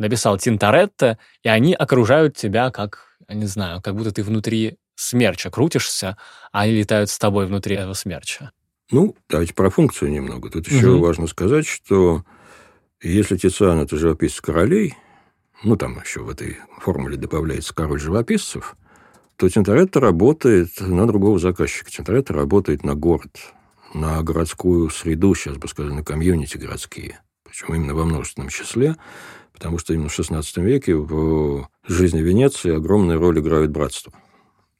написал 0.00 0.38
Тинторетто, 0.38 1.18
и 1.42 1.48
они 1.48 1.74
окружают 1.74 2.36
тебя 2.36 2.70
как, 2.70 3.16
я 3.28 3.34
не 3.34 3.46
знаю, 3.46 3.80
как 3.82 3.94
будто 3.94 4.12
ты 4.12 4.22
внутри 4.22 4.78
смерча 4.96 5.50
крутишься, 5.50 6.16
а 6.52 6.62
они 6.62 6.72
летают 6.72 7.10
с 7.10 7.18
тобой 7.18 7.46
внутри 7.46 7.76
этого 7.76 7.94
смерча. 7.94 8.50
Ну, 8.90 9.14
давайте 9.28 9.54
про 9.54 9.70
функцию 9.70 10.10
немного. 10.10 10.50
Тут 10.50 10.68
еще 10.68 10.90
угу. 10.90 11.04
важно 11.04 11.26
сказать, 11.26 11.66
что 11.66 12.24
если 13.00 13.36
Тициан– 13.36 13.78
это 13.80 13.96
живописец 13.96 14.40
королей, 14.40 14.96
ну, 15.62 15.76
там 15.76 16.00
еще 16.00 16.20
в 16.20 16.30
этой 16.30 16.58
формуле 16.80 17.16
добавляется 17.16 17.74
король 17.74 18.00
живописцев, 18.00 18.76
то 19.36 19.48
Тинторетто 19.48 20.00
работает 20.00 20.80
на 20.80 21.06
другого 21.06 21.38
заказчика. 21.38 21.90
Тинторетто 21.90 22.32
работает 22.34 22.84
на 22.84 22.94
город, 22.94 23.38
на 23.94 24.22
городскую 24.22 24.90
среду, 24.90 25.34
сейчас 25.34 25.56
бы 25.56 25.68
сказали, 25.68 25.92
на 25.92 26.02
комьюнити 26.02 26.56
городские. 26.56 27.20
Причем 27.44 27.74
именно 27.74 27.94
во 27.94 28.04
множественном 28.04 28.48
числе 28.48 28.96
потому 29.60 29.76
что 29.76 29.92
именно 29.92 30.08
в 30.08 30.18
XVI 30.18 30.42
веке 30.62 30.94
в 30.94 31.68
жизни 31.86 32.22
Венеции 32.22 32.74
огромную 32.74 33.20
роль 33.20 33.40
играет 33.40 33.70
братство. 33.70 34.10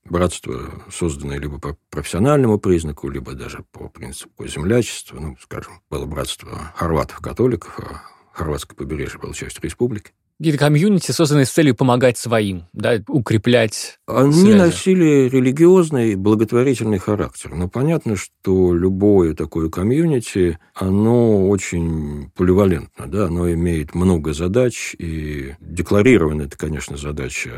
Братство, 0.07 0.71
созданное 0.91 1.39
либо 1.39 1.61
по 1.61 1.77
профессиональному 1.91 2.59
признаку, 2.59 3.11
либо 3.11 3.35
даже 3.35 3.63
по 3.73 3.91
принципу 3.91 4.47
землячества. 4.47 5.21
Ну, 5.21 5.37
скажем, 5.39 5.83
было 5.91 6.07
братство 6.07 6.73
хорватов-католиков, 6.77 7.79
а 7.79 8.01
хорватское 8.33 8.75
побережье 8.75 9.21
было 9.21 9.35
частью 9.35 9.63
республики 9.63 10.13
какие-то 10.41 10.59
комьюнити, 10.59 11.13
созданные 11.13 11.45
с 11.45 11.51
целью 11.51 11.75
помогать 11.75 12.17
своим, 12.17 12.65
да, 12.73 12.99
укреплять 13.09 13.99
Они 14.07 14.33
связи. 14.33 14.57
носили 14.57 15.29
религиозный, 15.29 16.15
благотворительный 16.15 16.97
характер. 16.97 17.55
Но 17.55 17.69
понятно, 17.69 18.17
что 18.17 18.75
любое 18.75 19.35
такое 19.35 19.69
комьюнити, 19.69 20.59
оно 20.75 21.47
очень 21.51 22.31
поливалентно, 22.35 23.07
да, 23.07 23.27
оно 23.27 23.53
имеет 23.53 23.95
много 23.95 24.33
задач, 24.33 24.97
и 24.99 25.57
декларирована 25.61 26.43
это, 26.43 26.57
конечно, 26.57 26.97
задача 26.97 27.51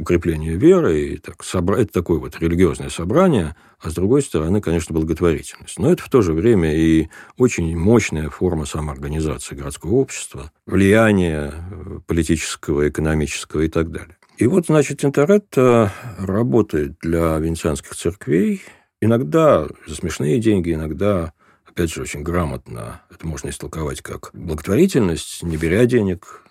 укрепления 0.00 0.56
веры, 0.56 1.00
и 1.00 1.16
так, 1.18 1.42
собра... 1.44 1.78
это 1.78 1.92
такое 1.92 2.18
вот 2.18 2.38
религиозное 2.40 2.90
собрание– 2.90 3.56
а 3.82 3.88
с 3.88 3.94
другой 3.94 4.22
стороны, 4.22 4.60
конечно, 4.60 4.94
благотворительность. 4.94 5.78
Но 5.78 5.90
это 5.90 6.02
в 6.02 6.10
то 6.10 6.20
же 6.20 6.34
время 6.34 6.74
и 6.74 7.08
очень 7.38 7.76
мощная 7.76 8.28
форма 8.28 8.66
самоорганизации 8.66 9.54
городского 9.54 9.94
общества, 9.94 10.52
влияния 10.66 11.52
э, 11.54 12.00
политического, 12.06 12.88
экономического 12.88 13.62
и 13.62 13.68
так 13.68 13.90
далее. 13.90 14.16
И 14.36 14.46
вот, 14.46 14.66
значит, 14.66 15.00
Тинторетто 15.00 15.92
работает 16.18 16.98
для 17.00 17.38
венецианских 17.38 17.94
церквей, 17.94 18.62
иногда 19.00 19.66
за 19.86 19.94
смешные 19.94 20.38
деньги, 20.40 20.74
иногда, 20.74 21.32
опять 21.64 21.92
же, 21.92 22.02
очень 22.02 22.22
грамотно. 22.22 23.02
Это 23.10 23.26
можно 23.26 23.48
истолковать 23.48 24.02
как 24.02 24.30
благотворительность, 24.34 25.42
не 25.42 25.56
беря 25.56 25.86
денег, 25.86 26.42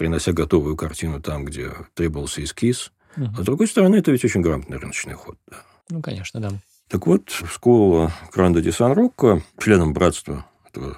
принося 0.00 0.32
готовую 0.32 0.76
картину 0.76 1.20
там, 1.20 1.44
где 1.44 1.72
требовался 1.92 2.42
эскиз. 2.42 2.90
Угу. 3.18 3.26
А 3.36 3.42
с 3.42 3.44
другой 3.44 3.66
стороны, 3.66 3.96
это 3.96 4.10
ведь 4.10 4.24
очень 4.24 4.40
грамотный 4.40 4.78
рыночный 4.78 5.12
ход. 5.12 5.36
Да. 5.46 5.58
Ну, 5.90 6.00
конечно, 6.00 6.40
да. 6.40 6.52
Так 6.88 7.06
вот, 7.06 7.28
школа 7.28 8.10
Гранда 8.32 8.62
де 8.62 8.72
Сан-Рокко, 8.72 9.42
членом 9.62 9.92
братства 9.92 10.46
этого 10.66 10.96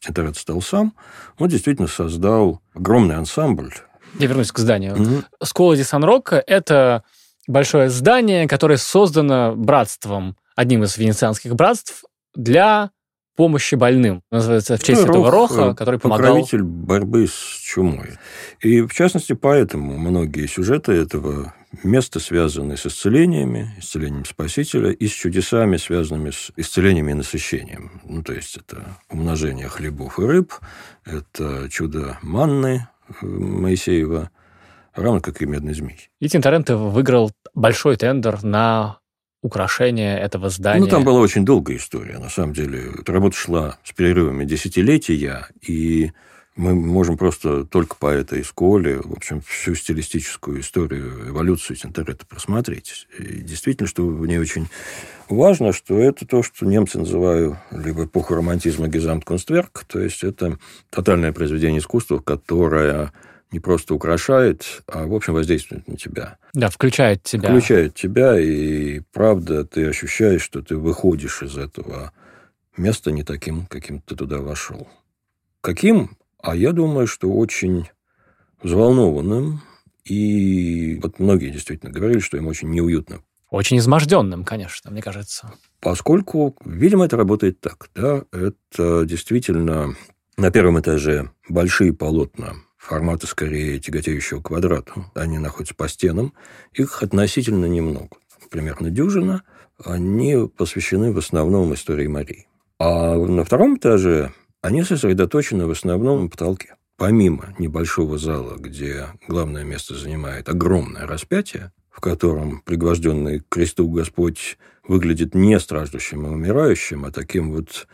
Тинторет 0.00 0.38
стал 0.38 0.62
сам, 0.62 0.94
он 1.38 1.50
действительно 1.50 1.88
создал 1.88 2.62
огромный 2.72 3.16
ансамбль. 3.16 3.74
Я 4.18 4.28
вернусь 4.28 4.50
к 4.50 4.58
зданию. 4.58 4.94
Угу. 4.94 5.24
Школа 5.44 5.76
де 5.76 5.84
Сан-Рокко– 5.84 6.42
это 6.46 7.04
большое 7.46 7.90
здание, 7.90 8.48
которое 8.48 8.78
создано 8.78 9.56
братством, 9.56 10.38
одним 10.56 10.84
из 10.84 10.96
венецианских 10.96 11.54
братств, 11.54 12.02
для 12.34 12.92
помощи 13.38 13.76
больным. 13.76 14.24
Называется 14.32 14.76
в 14.76 14.82
честь 14.82 15.02
Рох, 15.02 15.10
этого 15.10 15.30
Роха, 15.30 15.74
который 15.74 16.00
помогал... 16.00 16.34
Покровитель 16.34 16.64
борьбы 16.64 17.28
с 17.28 17.60
чумой. 17.62 18.18
И, 18.60 18.80
в 18.80 18.92
частности, 18.92 19.32
поэтому 19.32 19.96
многие 19.96 20.48
сюжеты 20.48 20.90
этого 20.90 21.54
места 21.84 22.18
связаны 22.18 22.76
с 22.76 22.86
исцелениями, 22.86 23.70
исцелением 23.78 24.24
Спасителя, 24.24 24.90
и 24.90 25.06
с 25.06 25.12
чудесами, 25.12 25.76
связанными 25.76 26.30
с 26.30 26.50
исцелениями 26.56 27.12
и 27.12 27.14
насыщением. 27.14 28.00
Ну, 28.02 28.24
то 28.24 28.32
есть, 28.32 28.56
это 28.56 28.96
умножение 29.08 29.68
хлебов 29.68 30.18
и 30.18 30.22
рыб, 30.22 30.54
это 31.04 31.68
чудо 31.70 32.18
манны 32.22 32.88
э, 33.22 33.24
Моисеева, 33.24 34.32
равно 34.94 35.20
как 35.20 35.40
и 35.42 35.46
«Медный 35.46 35.74
змей». 35.74 36.10
И 36.18 36.28
Тинторетто 36.28 36.76
выиграл 36.76 37.30
большой 37.54 37.96
тендер 37.96 38.42
на 38.42 38.98
украшение 39.42 40.18
этого 40.18 40.48
здания. 40.50 40.80
Ну, 40.80 40.88
там 40.88 41.04
была 41.04 41.20
очень 41.20 41.44
долгая 41.44 41.76
история. 41.76 42.18
На 42.18 42.28
самом 42.28 42.52
деле, 42.52 42.90
работа 43.06 43.36
шла 43.36 43.78
с 43.84 43.92
перерывами 43.92 44.44
десятилетия, 44.44 45.48
и 45.66 46.12
мы 46.56 46.74
можем 46.74 47.16
просто 47.16 47.64
только 47.64 47.94
по 47.94 48.08
этой 48.08 48.42
школе, 48.42 49.00
в 49.00 49.12
общем, 49.12 49.40
всю 49.42 49.76
стилистическую 49.76 50.60
историю, 50.60 51.28
эволюцию 51.28 51.76
Тинторетто 51.76 52.26
просмотреть. 52.26 53.06
И 53.16 53.42
действительно, 53.42 53.86
что 53.86 54.04
в 54.04 54.26
ней 54.26 54.38
очень 54.38 54.66
важно, 55.28 55.72
что 55.72 56.00
это 56.00 56.26
то, 56.26 56.42
что 56.42 56.66
немцы 56.66 56.98
называют 56.98 57.56
либо 57.70 58.06
эпоху 58.06 58.34
романтизма 58.34 58.88
Гезамткунстверк, 58.88 59.84
то 59.86 60.00
есть 60.00 60.24
это 60.24 60.58
тотальное 60.90 61.32
произведение 61.32 61.78
искусства, 61.78 62.18
которое 62.18 63.12
не 63.50 63.60
просто 63.60 63.94
украшает, 63.94 64.82
а, 64.86 65.06
в 65.06 65.14
общем, 65.14 65.34
воздействует 65.34 65.88
на 65.88 65.96
тебя. 65.96 66.38
Да, 66.52 66.68
включает 66.68 67.22
тебя. 67.22 67.48
Включает 67.48 67.94
тебя, 67.94 68.38
и 68.38 69.00
правда, 69.12 69.64
ты 69.64 69.88
ощущаешь, 69.88 70.42
что 70.42 70.62
ты 70.62 70.76
выходишь 70.76 71.42
из 71.42 71.56
этого 71.56 72.12
места 72.76 73.10
не 73.10 73.22
таким, 73.22 73.66
каким 73.66 74.00
ты 74.00 74.14
туда 74.16 74.38
вошел. 74.38 74.88
Каким? 75.60 76.16
А 76.42 76.54
я 76.54 76.72
думаю, 76.72 77.06
что 77.06 77.30
очень 77.30 77.88
взволнованным. 78.62 79.62
И 80.04 80.98
вот 81.02 81.18
многие 81.18 81.50
действительно 81.50 81.92
говорили, 81.92 82.20
что 82.20 82.36
им 82.36 82.46
очень 82.46 82.70
неуютно. 82.70 83.20
Очень 83.50 83.78
изможденным, 83.78 84.44
конечно, 84.44 84.90
мне 84.90 85.02
кажется. 85.02 85.52
Поскольку, 85.80 86.54
видимо, 86.64 87.06
это 87.06 87.16
работает 87.16 87.60
так. 87.60 87.90
Да? 87.94 88.24
Это 88.30 89.04
действительно 89.04 89.94
на 90.36 90.50
первом 90.50 90.78
этаже 90.80 91.30
большие 91.48 91.92
полотна 91.92 92.54
формата 92.78 93.26
скорее 93.26 93.78
тяготеющего 93.78 94.40
к 94.40 94.46
квадрату. 94.46 95.04
Они 95.14 95.38
находятся 95.38 95.74
по 95.74 95.88
стенам. 95.88 96.32
Их 96.72 97.02
относительно 97.02 97.66
немного. 97.66 98.16
Примерно 98.50 98.90
дюжина. 98.90 99.42
Они 99.84 100.48
посвящены 100.56 101.12
в 101.12 101.18
основном 101.18 101.74
истории 101.74 102.06
Марии. 102.06 102.48
А 102.78 103.16
на 103.16 103.44
втором 103.44 103.76
этаже 103.76 104.32
они 104.62 104.82
сосредоточены 104.82 105.66
в 105.66 105.70
основном 105.70 106.24
на 106.24 106.28
потолке. 106.28 106.76
Помимо 106.96 107.54
небольшого 107.58 108.18
зала, 108.18 108.56
где 108.56 109.06
главное 109.28 109.62
место 109.62 109.94
занимает 109.94 110.48
огромное 110.48 111.06
распятие, 111.06 111.72
в 111.90 112.00
котором 112.00 112.60
пригвожденный 112.62 113.40
к 113.40 113.48
кресту 113.48 113.88
Господь 113.88 114.58
выглядит 114.86 115.34
не 115.34 115.58
страждущим 115.60 116.26
и 116.26 116.30
умирающим, 116.30 117.04
а 117.04 117.12
таким 117.12 117.52
вот 117.52 117.86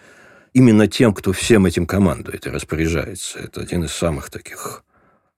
именно 0.55 0.87
тем, 0.87 1.13
кто 1.13 1.33
всем 1.33 1.67
этим 1.67 1.87
командует 1.87 2.47
и 2.47 2.51
распоряжается. 2.51 3.41
Это 3.41 3.61
один 3.61 3.85
из 3.85 3.93
самых 3.93 4.31
таких, 4.31 4.85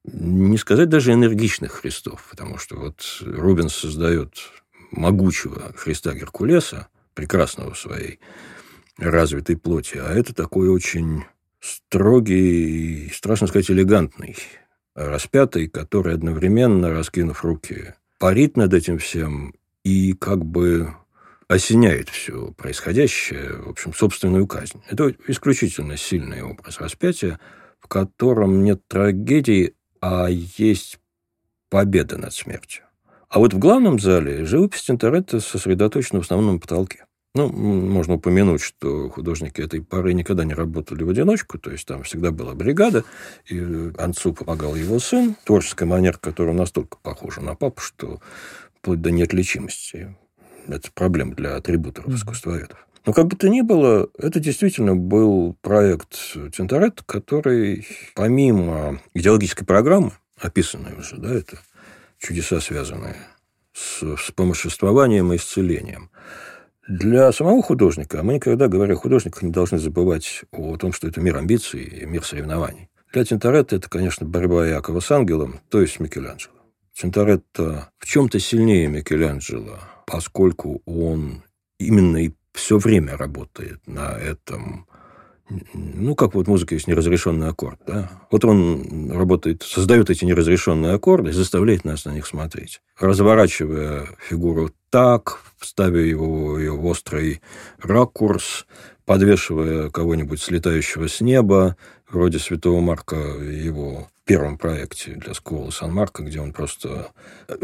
не 0.04 0.58
сказать 0.58 0.88
даже 0.88 1.12
энергичных 1.12 1.73
Христов, 1.73 2.25
потому 2.30 2.58
что 2.58 2.76
вот 2.76 3.02
Рубенс 3.23 3.75
создает 3.75 4.37
могучего 4.92 5.73
Христа 5.75 6.14
Геркулеса, 6.14 6.87
прекрасного 7.14 7.73
в 7.73 7.78
своей 7.78 8.20
развитой 8.99 9.56
плоти, 9.56 9.96
а 9.96 10.12
это 10.12 10.35
такой 10.35 10.68
очень 10.68 11.25
строгий 11.61 13.11
страшно 13.12 13.46
сказать, 13.46 13.70
элегантный 13.70 14.37
распятый, 14.94 15.68
который 15.68 16.14
одновременно, 16.14 16.90
раскинув 16.90 17.44
руки, 17.44 17.94
парит 18.18 18.56
над 18.56 18.73
этим 18.73 18.99
всем 18.99 19.54
и 19.82 20.12
как 20.12 20.44
бы 20.44 20.94
осеняет 21.49 22.09
все 22.09 22.53
происходящее, 22.53 23.62
в 23.62 23.71
общем, 23.71 23.95
собственную 23.95 24.47
казнь. 24.47 24.83
Это 24.88 25.15
исключительно 25.29 25.97
сильный 25.97 26.43
образ 26.43 26.81
распятия, 26.81 27.38
в 27.79 27.88
котором 27.88 28.65
нет 28.65 28.87
трагедии, 28.88 29.75
а 30.00 30.29
есть 30.29 30.99
победа 31.71 32.19
над 32.19 32.33
смертью. 32.33 32.85
А 33.29 33.38
вот 33.38 33.55
в 33.55 33.59
главном 33.59 33.99
зале 33.99 34.45
живопись 34.45 34.83
Тинторетто 34.83 35.41
сосредоточена 35.41 36.21
в 36.21 36.25
основном 36.25 36.55
на 36.55 36.61
потолке. 36.61 37.07
Ну, 37.35 37.49
можно 37.53 38.15
упомянуть, 38.15 38.62
что 38.62 39.11
художники 39.11 39.61
этой 39.61 39.83
поры 39.83 40.15
никогда 40.15 40.45
не 40.45 40.55
работали 40.55 41.03
в 41.03 41.11
одиночку, 41.11 41.59
то 41.59 41.71
есть 41.71 41.87
там 41.87 42.03
всегда 42.03 42.31
была 42.31 42.55
бригада, 42.55 43.05
и 43.45 43.59
Анцу 43.99 44.33
помогал 44.33 44.75
его 44.75 44.99
сын, 44.99 45.37
творческая 45.45 45.85
манера, 45.85 46.17
которая 46.17 46.55
настолько 46.55 46.97
похожа 47.03 47.43
на 47.43 47.55
папу, 47.55 47.83
что 47.83 48.23
вплоть 48.79 49.03
до 49.03 49.11
неотличимости. 49.11 50.17
Это 50.68 50.90
проблема 50.92 51.35
для 51.35 51.56
атрибуторов 51.56 52.12
искусствоведов. 52.12 52.87
Но 53.05 53.12
как 53.12 53.26
бы 53.29 53.37
то 53.37 53.48
ни 53.48 53.61
было, 53.61 54.09
это 54.18 54.40
действительно 54.40 54.96
был 54.96 55.57
проект 55.62 56.35
Тинторет, 56.52 57.02
который 57.07 57.87
помимо 58.14 59.00
идеологической 59.14 59.64
программы, 59.64 60.12
описанной 60.40 60.94
уже, 60.98 61.16
да, 61.16 61.33
это 61.33 61.59
чудеса, 62.18 62.61
связанные 62.61 63.16
с 63.72 64.16
вспомоществованием 64.16 65.33
и 65.33 65.37
исцелением, 65.37 66.11
для 66.88 67.33
самого 67.33 67.62
художника, 67.62 68.22
мы 68.22 68.35
никогда, 68.35 68.68
говоря 68.68 68.94
о 68.94 68.96
художниках, 68.96 69.42
не 69.42 69.50
должны 69.50 69.79
забывать 69.79 70.42
о 70.52 70.76
том, 70.76 70.92
что 70.92 71.09
это 71.09 71.20
мир 71.20 71.37
амбиций 71.37 71.83
и 71.83 72.07
мир 72.07 72.24
соревнований. 72.24 72.88
Для 73.12 73.24
Тинторетто 73.24 73.74
это, 73.74 73.90
конечно, 73.90 74.24
борьба 74.24 74.66
Якова 74.66 75.00
с 75.00 75.11
ангелом, 75.11 75.61
то 75.68 75.81
есть 75.81 75.98
Микеланджело. 75.98 76.55
Тинторетто 76.94 77.90
в 77.98 78.07
чем-то 78.07 78.38
сильнее 78.38 78.87
Микеланджело, 78.87 79.81
поскольку 80.07 80.81
он 80.87 81.42
именно 81.79 82.16
и 82.16 82.33
все 82.53 82.79
время 82.79 83.16
работает 83.16 83.87
на 83.87 84.12
этом 84.12 84.87
ну, 85.73 86.16
как 86.16 86.35
вот 86.35 86.49
музыка 86.49 86.75
есть 86.75 86.88
неразрешенный 86.88 87.49
аккорд, 87.49 87.79
да? 87.87 88.11
Вот 88.33 88.45
он 88.45 89.12
работает, 89.12 89.62
создает 89.62 90.11
эти 90.11 90.25
неразрешенные 90.25 90.95
аккорды 90.95 91.31
и 91.31 91.33
заставляет 91.33 91.85
нас 91.85 92.05
на 92.05 92.11
них 92.11 92.27
смотреть. 92.27 92.81
Разворачивая 92.99 94.09
фигуру 94.29 94.71
так, 94.90 95.42
ставя 95.61 96.01
его, 96.01 96.59
ее 96.59 96.73
в 96.73 96.85
острый 96.87 97.42
ракурс, 97.81 98.66
подвешивая 99.05 99.88
кого-нибудь 99.90 100.42
слетающего 100.42 101.09
с 101.09 101.21
неба, 101.21 101.77
вроде 102.09 102.38
Святого 102.38 102.81
Марка 102.81 103.16
его 103.16 104.09
первом 104.25 104.59
проекте 104.59 105.12
для 105.12 105.35
школы 105.35 105.71
Сан-Марко, 105.73 106.23
где 106.23 106.40
он 106.40 106.53
просто... 106.53 107.12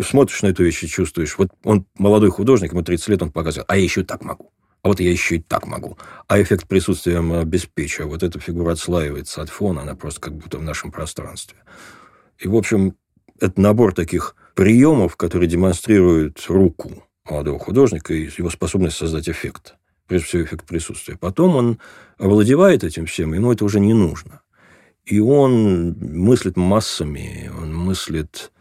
Смотришь 0.00 0.42
на 0.42 0.48
эту 0.48 0.64
вещь 0.64 0.84
и 0.84 0.88
чувствуешь... 0.88 1.36
Вот 1.36 1.50
он 1.64 1.86
молодой 1.98 2.30
художник, 2.30 2.72
ему 2.72 2.82
30 2.82 3.08
лет, 3.08 3.22
он 3.22 3.32
показывает, 3.32 3.66
а 3.68 3.76
я 3.76 3.82
еще 3.82 4.04
так 4.04 4.22
могу. 4.22 4.52
А 4.82 4.88
вот 4.88 5.00
я 5.00 5.10
еще 5.10 5.36
и 5.36 5.40
так 5.40 5.66
могу. 5.66 5.98
А 6.28 6.40
эффект 6.40 6.66
присутствия 6.66 7.18
обеспечиваю. 7.18 8.10
Вот 8.10 8.22
эта 8.22 8.38
фигура 8.40 8.72
отслаивается 8.72 9.42
от 9.42 9.48
фона, 9.48 9.82
она 9.82 9.94
просто 9.94 10.20
как 10.20 10.34
будто 10.34 10.58
в 10.58 10.62
нашем 10.62 10.90
пространстве. 10.90 11.58
И, 12.38 12.48
в 12.48 12.56
общем, 12.56 12.96
это 13.40 13.60
набор 13.60 13.92
таких 13.94 14.36
приемов, 14.54 15.16
которые 15.16 15.48
демонстрируют 15.48 16.44
руку 16.48 17.04
молодого 17.28 17.58
художника 17.58 18.14
и 18.14 18.28
его 18.36 18.50
способность 18.50 18.96
создать 18.96 19.28
эффект. 19.28 19.76
Прежде 20.06 20.26
всего, 20.26 20.42
эффект 20.42 20.66
присутствия. 20.66 21.16
Потом 21.16 21.56
он 21.56 21.78
овладевает 22.18 22.84
этим 22.84 23.06
всем, 23.06 23.34
ему 23.34 23.52
это 23.52 23.64
уже 23.64 23.80
не 23.80 23.94
нужно. 23.94 24.42
И 25.04 25.18
он 25.18 25.92
мыслит 25.98 26.56
массами, 26.56 27.50
он 27.58 27.74
мыслит 27.74 28.52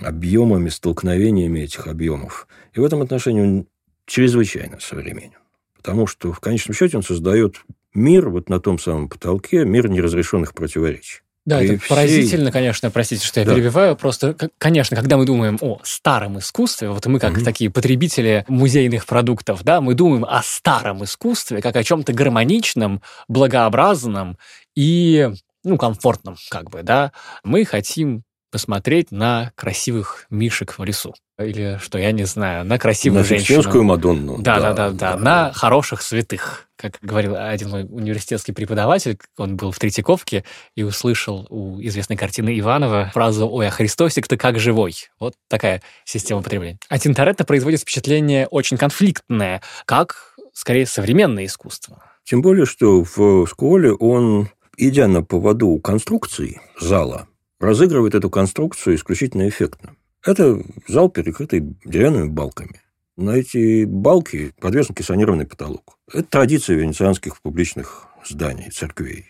объемами, 0.00 0.68
столкновениями 0.68 1.60
этих 1.60 1.86
объемов. 1.86 2.46
И 2.72 2.80
в 2.80 2.84
этом 2.84 3.02
отношении 3.02 3.40
он 3.40 3.66
чрезвычайно 4.06 4.78
современен. 4.80 5.38
Потому 5.76 6.06
что 6.06 6.32
в 6.32 6.40
конечном 6.40 6.74
счете 6.74 6.96
он 6.96 7.02
создает 7.02 7.64
мир 7.94 8.28
вот 8.28 8.48
на 8.48 8.60
том 8.60 8.78
самом 8.78 9.08
потолке, 9.08 9.64
мир 9.64 9.88
неразрешенных 9.88 10.54
противоречий. 10.54 11.22
Да, 11.50 11.62
это 11.62 11.78
всей... 11.78 11.88
поразительно, 11.88 12.52
конечно, 12.52 12.90
простите, 12.90 13.26
что 13.26 13.40
я 13.40 13.46
да. 13.46 13.54
перебиваю. 13.54 13.96
Просто, 13.96 14.36
конечно, 14.58 14.96
когда 14.96 15.16
мы 15.16 15.26
думаем 15.26 15.58
о 15.60 15.80
старом 15.82 16.38
искусстве, 16.38 16.90
вот 16.90 17.04
мы 17.06 17.18
как 17.18 17.32
угу. 17.32 17.44
такие 17.44 17.70
потребители 17.70 18.44
музейных 18.48 19.06
продуктов, 19.06 19.62
да, 19.64 19.80
мы 19.80 19.94
думаем 19.94 20.24
о 20.24 20.42
старом 20.42 21.04
искусстве 21.04 21.60
как 21.60 21.76
о 21.76 21.82
чем-то 21.82 22.12
гармоничном, 22.12 23.02
благообразном 23.28 24.38
и 24.74 25.30
ну, 25.64 25.76
комфортном, 25.76 26.36
как 26.50 26.70
бы, 26.70 26.82
да. 26.82 27.12
Мы 27.44 27.64
хотим 27.64 28.22
посмотреть 28.50 29.10
на 29.10 29.52
красивых 29.54 30.26
мишек 30.30 30.78
в 30.78 30.84
лесу. 30.84 31.14
Или, 31.38 31.78
что 31.82 31.98
я 31.98 32.12
не 32.12 32.24
знаю, 32.24 32.64
на 32.66 32.78
красивую 32.78 33.22
на 33.22 33.24
женщину. 33.24 33.62
На 33.62 33.82
Мадонну. 33.82 34.38
Да, 34.42 34.60
да, 34.60 34.72
да, 34.74 34.90
да, 34.90 35.12
да. 35.12 35.16
На 35.16 35.52
хороших 35.52 36.02
святых. 36.02 36.66
Как 36.76 36.98
говорил 37.00 37.34
один 37.36 37.70
мой 37.70 37.84
университетский 37.84 38.52
преподаватель, 38.52 39.18
он 39.38 39.56
был 39.56 39.70
в 39.70 39.78
Третьяковке 39.78 40.44
и 40.74 40.82
услышал 40.82 41.46
у 41.48 41.80
известной 41.80 42.16
картины 42.16 42.58
Иванова 42.58 43.10
фразу 43.14 43.48
«Ой, 43.50 43.68
а 43.68 43.70
Христосик-то 43.70 44.36
как 44.36 44.58
живой». 44.58 44.94
Вот 45.18 45.34
такая 45.48 45.82
система 46.04 46.42
потребления. 46.42 46.78
А 46.88 46.98
Тинторетто 46.98 47.44
производит 47.44 47.80
впечатление 47.80 48.46
очень 48.46 48.76
конфликтное, 48.76 49.62
как, 49.86 50.34
скорее, 50.52 50.86
современное 50.86 51.46
искусство. 51.46 52.02
Тем 52.24 52.42
более, 52.42 52.66
что 52.66 53.02
в 53.02 53.46
школе 53.46 53.92
он, 53.92 54.50
идя 54.76 55.08
на 55.08 55.22
поводу 55.22 55.78
конструкции 55.78 56.60
зала, 56.78 57.26
разыгрывает 57.60 58.14
эту 58.14 58.30
конструкцию 58.30 58.96
исключительно 58.96 59.48
эффектно. 59.48 59.94
Это 60.24 60.62
зал, 60.88 61.08
перекрытый 61.08 61.76
деревянными 61.84 62.28
балками. 62.28 62.80
На 63.16 63.36
эти 63.36 63.84
балки 63.84 64.52
подвешен 64.60 64.94
кессонированный 64.94 65.46
потолок. 65.46 65.98
Это 66.12 66.24
традиция 66.24 66.76
венецианских 66.76 67.40
публичных 67.40 68.08
зданий, 68.26 68.70
церквей. 68.70 69.26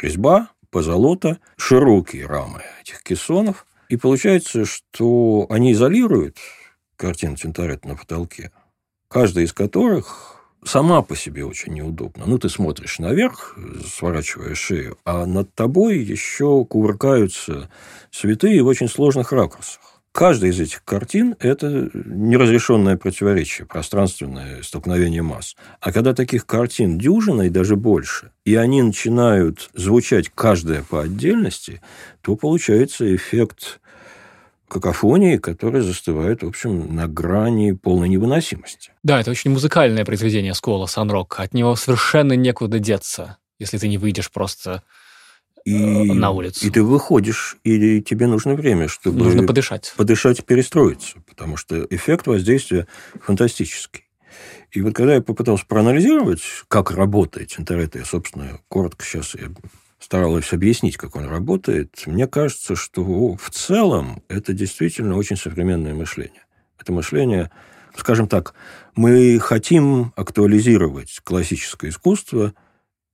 Резьба, 0.00 0.50
позолота, 0.70 1.38
широкие 1.56 2.26
рамы 2.26 2.62
этих 2.80 3.02
кессонов. 3.02 3.66
И 3.88 3.96
получается, 3.96 4.64
что 4.64 5.46
они 5.50 5.72
изолируют 5.72 6.38
картину 6.96 7.36
Тинторетто 7.36 7.88
на 7.88 7.96
потолке, 7.96 8.52
каждая 9.08 9.44
из 9.44 9.52
которых 9.52 10.35
сама 10.66 11.02
по 11.02 11.16
себе 11.16 11.44
очень 11.44 11.74
неудобна. 11.74 12.24
Ну, 12.26 12.38
ты 12.38 12.48
смотришь 12.48 12.98
наверх, 12.98 13.56
сворачивая 13.86 14.54
шею, 14.54 14.98
а 15.04 15.26
над 15.26 15.54
тобой 15.54 15.98
еще 15.98 16.64
кувыркаются 16.64 17.70
святые 18.10 18.62
в 18.62 18.66
очень 18.66 18.88
сложных 18.88 19.32
ракурсах. 19.32 19.80
Каждая 20.12 20.50
из 20.50 20.58
этих 20.58 20.82
картин– 20.82 21.36
это 21.40 21.90
неразрешенное 21.92 22.96
противоречие, 22.96 23.66
пространственное 23.66 24.62
столкновение 24.62 25.20
масс. 25.20 25.56
А 25.80 25.92
когда 25.92 26.14
таких 26.14 26.46
картин 26.46 26.96
дюжина 26.96 27.42
и 27.42 27.50
даже 27.50 27.76
больше, 27.76 28.30
и 28.46 28.54
они 28.54 28.80
начинают 28.80 29.68
звучать 29.74 30.30
каждая 30.34 30.82
по 30.82 31.02
отдельности, 31.02 31.82
то 32.22 32.34
получается 32.34 33.14
эффект 33.14 33.78
какофонии, 34.68 35.36
которая 35.36 35.82
застывает, 35.82 36.42
в 36.42 36.48
общем, 36.48 36.94
на 36.94 37.06
грани 37.08 37.72
полной 37.72 38.08
невыносимости. 38.08 38.92
Да, 39.02 39.20
это 39.20 39.30
очень 39.30 39.50
музыкальное 39.50 40.04
произведение 40.04 40.54
Скола 40.54 40.86
Санрок. 40.86 41.38
От 41.38 41.54
него 41.54 41.76
совершенно 41.76 42.34
некуда 42.34 42.78
деться, 42.78 43.38
если 43.58 43.78
ты 43.78 43.88
не 43.88 43.98
выйдешь 43.98 44.30
просто 44.30 44.82
и, 45.64 45.74
э, 45.74 46.14
на 46.14 46.30
улицу. 46.30 46.66
И 46.66 46.70
ты 46.70 46.82
выходишь, 46.82 47.56
и 47.64 48.00
тебе 48.00 48.26
нужно 48.26 48.54
время, 48.54 48.88
чтобы... 48.88 49.24
Нужно 49.24 49.46
подышать. 49.46 49.92
Подышать 49.96 50.38
и 50.38 50.42
перестроиться, 50.42 51.16
потому 51.28 51.56
что 51.56 51.86
эффект 51.90 52.26
воздействия 52.26 52.86
фантастический. 53.20 54.04
И 54.70 54.80
вот 54.80 54.94
когда 54.94 55.14
я 55.14 55.22
попытался 55.22 55.64
проанализировать, 55.66 56.42
как 56.68 56.90
работает 56.90 57.48
Тинторетто, 57.48 57.98
я, 57.98 58.04
собственно, 58.04 58.60
коротко 58.68 59.04
сейчас 59.04 59.34
я 59.34 59.48
старалась 59.98 60.52
объяснить, 60.52 60.96
как 60.96 61.16
он 61.16 61.26
работает, 61.26 62.02
мне 62.06 62.26
кажется, 62.26 62.76
что 62.76 63.34
в 63.34 63.50
целом 63.50 64.22
это 64.28 64.52
действительно 64.52 65.16
очень 65.16 65.36
современное 65.36 65.94
мышление. 65.94 66.44
Это 66.78 66.92
мышление, 66.92 67.50
скажем 67.96 68.28
так, 68.28 68.54
мы 68.94 69.38
хотим 69.38 70.12
актуализировать 70.16 71.20
классическое 71.24 71.90
искусство, 71.90 72.54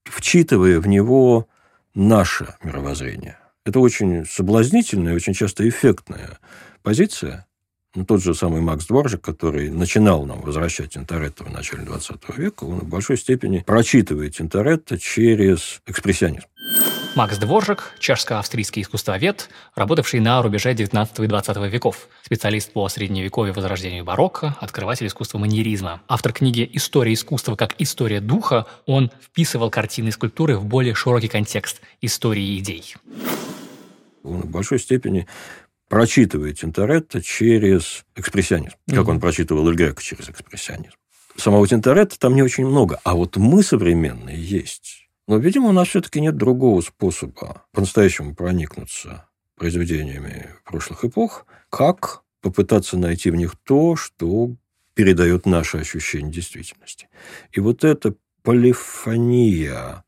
вчитывая 0.04 0.80
в 0.80 0.88
него 0.88 1.48
наше 1.94 2.54
мировоззрение. 2.62 3.38
Это 3.64 3.78
очень 3.78 4.24
соблазнительная, 4.26 5.14
очень 5.14 5.34
часто 5.34 5.68
эффектная 5.68 6.38
позиция, 6.82 7.46
ну, 7.94 8.04
тот 8.06 8.22
же 8.22 8.34
самый 8.34 8.62
Макс 8.62 8.86
Дворжик, 8.86 9.20
который 9.20 9.68
начинал 9.70 10.24
нам 10.24 10.40
возвращать 10.40 10.90
Тинторетто 10.90 11.44
в 11.44 11.50
начале 11.50 11.82
20 11.84 12.38
века, 12.38 12.64
он 12.64 12.80
в 12.80 12.88
большой 12.88 13.18
степени 13.18 13.58
прочитывает 13.58 14.34
Тинторетто 14.34 14.98
через 14.98 15.82
экспрессионизм. 15.86 16.46
Макс 17.14 17.36
Дворжик– 17.36 17.92
чешско-австрийский 18.00 18.80
искусствовед, 18.80 19.50
работавший 19.74 20.20
на 20.20 20.40
рубеже 20.40 20.72
19 20.72 21.18
и 21.18 21.26
20 21.26 21.56
веков, 21.70 22.08
специалист 22.22 22.72
по 22.72 22.88
средневековью 22.88 23.52
возрождению 23.52 24.04
барокко, 24.04 24.56
открыватель 24.60 25.06
искусства 25.06 25.36
маньеризма. 25.36 26.00
Автор 26.08 26.32
книги 26.32 26.68
«История 26.72 27.12
искусства 27.12 27.54
как 27.56 27.74
история 27.78 28.20
духа», 28.22 28.64
он 28.86 29.10
вписывал 29.20 29.68
картины 29.68 30.08
и 30.08 30.12
скульптуры 30.12 30.56
в 30.56 30.64
более 30.64 30.94
широкий 30.94 31.28
контекст 31.28 31.82
истории 32.00 32.58
идей. 32.58 32.94
Он 34.24 34.40
в 34.40 34.46
большой 34.46 34.78
степени 34.78 35.26
прочитывает 35.92 36.58
Тинторетто 36.58 37.20
через 37.20 38.06
экспрессионизм, 38.16 38.76
как 38.88 38.96
mm-hmm. 38.96 39.10
он 39.10 39.20
прочитывал 39.20 39.68
Эль 39.68 39.74
Греко 39.74 40.02
через 40.02 40.26
экспрессионизм. 40.30 40.94
Самого 41.36 41.68
Тинторетто 41.68 42.18
там 42.18 42.34
не 42.34 42.42
очень 42.42 42.64
много, 42.64 42.98
а 43.04 43.14
вот 43.14 43.36
мы 43.36 43.62
современные 43.62 44.42
есть. 44.42 45.06
Но, 45.28 45.36
видимо, 45.36 45.68
у 45.68 45.72
нас 45.72 45.88
все-таки 45.88 46.22
нет 46.22 46.38
другого 46.38 46.80
способа 46.80 47.66
по-настоящему 47.72 48.34
проникнуться 48.34 49.26
произведениями 49.58 50.48
прошлых 50.64 51.04
эпох, 51.04 51.44
как 51.68 52.22
попытаться 52.40 52.96
найти 52.96 53.30
в 53.30 53.36
них 53.36 53.54
то, 53.62 53.94
что 53.94 54.56
передает 54.94 55.44
наше 55.44 55.76
ощущение 55.76 56.32
действительности. 56.32 57.10
И 57.50 57.60
вот 57.60 57.84
эта 57.84 58.14
полифония 58.42 60.04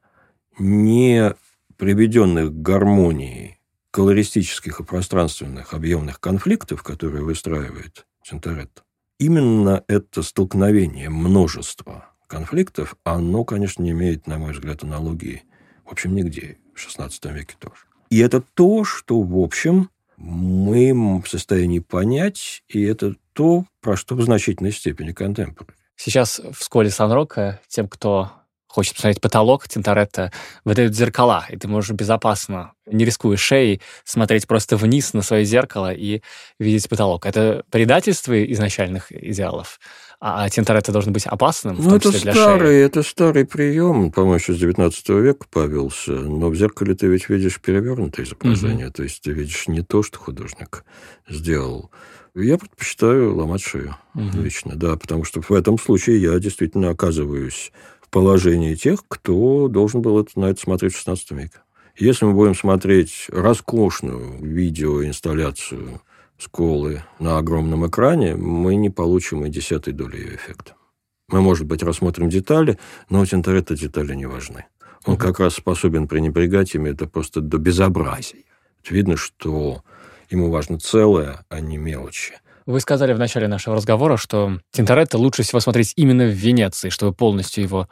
не 0.59 1.35
приведенных 1.77 2.53
к 2.53 2.63
гармонии 2.63 3.54
колористических 3.95 4.81
и 4.81 4.83
пространственных 4.83 5.73
объемных 5.73 6.19
конфликтов, 6.19 6.83
которые 6.83 7.23
выстраивает 7.23 8.07
Тинторетто, 8.25 8.83
именно 9.21 9.85
это 9.87 10.25
столкновение 10.25 11.11
множества 11.11 12.07
конфликтов, 12.27 12.97
оно, 13.05 13.45
конечно, 13.45 13.85
не 13.85 13.93
имеет, 13.93 14.27
на 14.27 14.39
мой 14.39 14.53
взгляд, 14.53 14.83
аналогии, 14.83 15.45
в 15.85 15.93
общем, 15.93 16.17
нигде, 16.17 16.59
в 16.75 16.85
XVI 16.85 17.33
веке 17.33 17.55
тоже. 17.61 17.85
И 18.11 18.19
это 18.19 18.41
то, 18.41 18.83
что, 18.83 19.21
в 19.21 19.39
общем, 19.39 19.91
мы 20.17 21.23
в 21.23 21.29
состоянии 21.29 21.79
понять, 21.79 22.65
и 22.67 22.83
это 22.83 23.15
то, 23.33 23.65
про 23.81 23.97
что 23.97 24.17
в 24.17 24.23
значительной 24.23 24.73
степени 24.73 25.13
контемпорари. 25.13 25.79
Сейчас 25.95 26.41
в 26.41 26.65
школе 26.65 26.91
Сан-Рока 26.91 27.61
тем, 27.69 27.87
кто 27.87 28.33
хочет 28.75 28.95
посмотреть 28.95 29.21
потолок 29.21 29.69
Тинторетто, 29.69 30.33
выдают 30.65 30.97
зеркала, 30.97 31.47
и 31.49 31.57
ты 31.57 31.69
можешь 31.69 31.93
безопасно, 31.93 32.73
не 32.87 33.05
рискуя 33.05 33.37
шеей, 33.37 33.81
смотреть 34.03 34.49
просто 34.49 34.77
вниз 34.77 35.13
на 35.13 35.23
свое 35.23 35.45
зеркало 35.45 35.93
и 35.93 36.23
видеть 36.59 36.89
потолок. 36.89 37.25
Это 37.25 37.63
предательство 37.71 38.35
изначальных 38.53 39.13
идеалов, 39.13 39.79
а, 40.19 40.45
а 40.45 40.51
Тинторетто 40.51 40.91
должен 40.91 41.13
быть 41.13 41.25
опасным, 41.27 41.77
в 41.77 41.85
ну, 41.85 41.91
том 41.91 41.99
это 41.99 42.13
числе 42.13 42.33
старый, 42.33 42.67
шеи. 42.67 42.85
Это 42.85 43.03
старый 43.05 43.47
прием, 43.47 44.11
по-моему, 44.11 44.35
еще 44.35 44.55
с 44.55 44.59
19 44.59 45.09
века 45.11 45.47
повелся, 45.49 46.11
но 46.11 46.49
в 46.49 46.57
зеркале 46.57 46.97
ты 46.97 47.07
ведь 47.07 47.29
видишь 47.29 47.61
перевернутое 47.61 48.27
изображение, 48.27 48.89
угу. 48.89 48.95
то 48.95 49.03
есть 49.05 49.23
ты 49.23 49.31
видишь 49.31 49.69
не 49.69 49.83
то, 49.83 50.03
что 50.03 50.19
художник 50.19 50.85
сделал. 51.29 51.93
Я 52.35 52.59
предпочитаю 52.59 53.37
ломать 53.37 53.63
шею 53.63 53.97
угу. 54.15 54.43
лично, 54.43 54.75
да, 54.75 54.97
потому 54.97 55.23
что 55.23 55.41
в 55.41 55.53
этом 55.53 55.79
случае 55.79 56.21
я 56.21 56.37
действительно 56.41 56.91
оказываюсь 56.91 57.71
положении 58.15 58.77
тех, 58.77 59.01
кто 59.09 59.67
должен 59.67 60.01
был 60.01 60.21
это, 60.21 60.39
на 60.39 60.45
это 60.45 60.61
смотреть 60.61 60.95
в 60.95 61.05
XVI 61.05 61.19
веке. 61.31 61.59
Если 61.97 62.25
мы 62.25 62.33
будем 62.33 62.55
смотреть 62.55 63.27
роскошную 63.29 64.39
видеоинсталляцию 64.41 66.01
школы 66.39 67.03
на 67.19 67.39
огромном 67.39 67.89
экране, 67.89 68.37
мы 68.37 68.77
не 68.77 68.89
получим 68.89 69.45
и 69.45 69.51
десятой 69.51 69.93
доли 69.93 70.19
ее 70.19 70.37
эффекта. 70.37 70.77
Мы, 71.27 71.41
может 71.41 71.67
быть, 71.67 71.83
рассмотрим 71.83 72.29
детали, 72.29 72.79
но 73.11 73.21
у 73.21 73.27
Тинторетто 73.27 73.77
детали 73.77 74.15
не 74.15 74.27
важны. 74.27 74.67
Он 75.07 75.17
как 75.17 75.41
раз 75.41 75.55
способен 75.55 76.07
пренебрегать 76.07 76.73
ими, 76.77 76.91
это 76.91 77.09
просто 77.09 77.41
до 77.41 77.59
безобразия. 77.59 78.45
Видно, 78.89 79.17
что 79.17 79.83
ему 80.31 80.51
важно 80.51 80.79
целое, 80.79 81.45
а 81.49 81.61
не 81.61 81.79
мелочи. 81.79 82.35
Вы 82.67 82.81
сказали 82.81 83.13
в 83.13 83.19
начале 83.19 83.47
нашего 83.47 83.77
разговора, 83.77 84.17
что 84.17 84.59
Тинторетто 84.73 85.19
лучше 85.19 85.43
всего 85.43 85.61
смотреть 85.61 85.93
именно 85.97 86.25
в 86.25 86.33
Венеции, 86.33 86.89
чтобы 86.89 87.13
полностью 87.13 87.63
его 87.63 87.89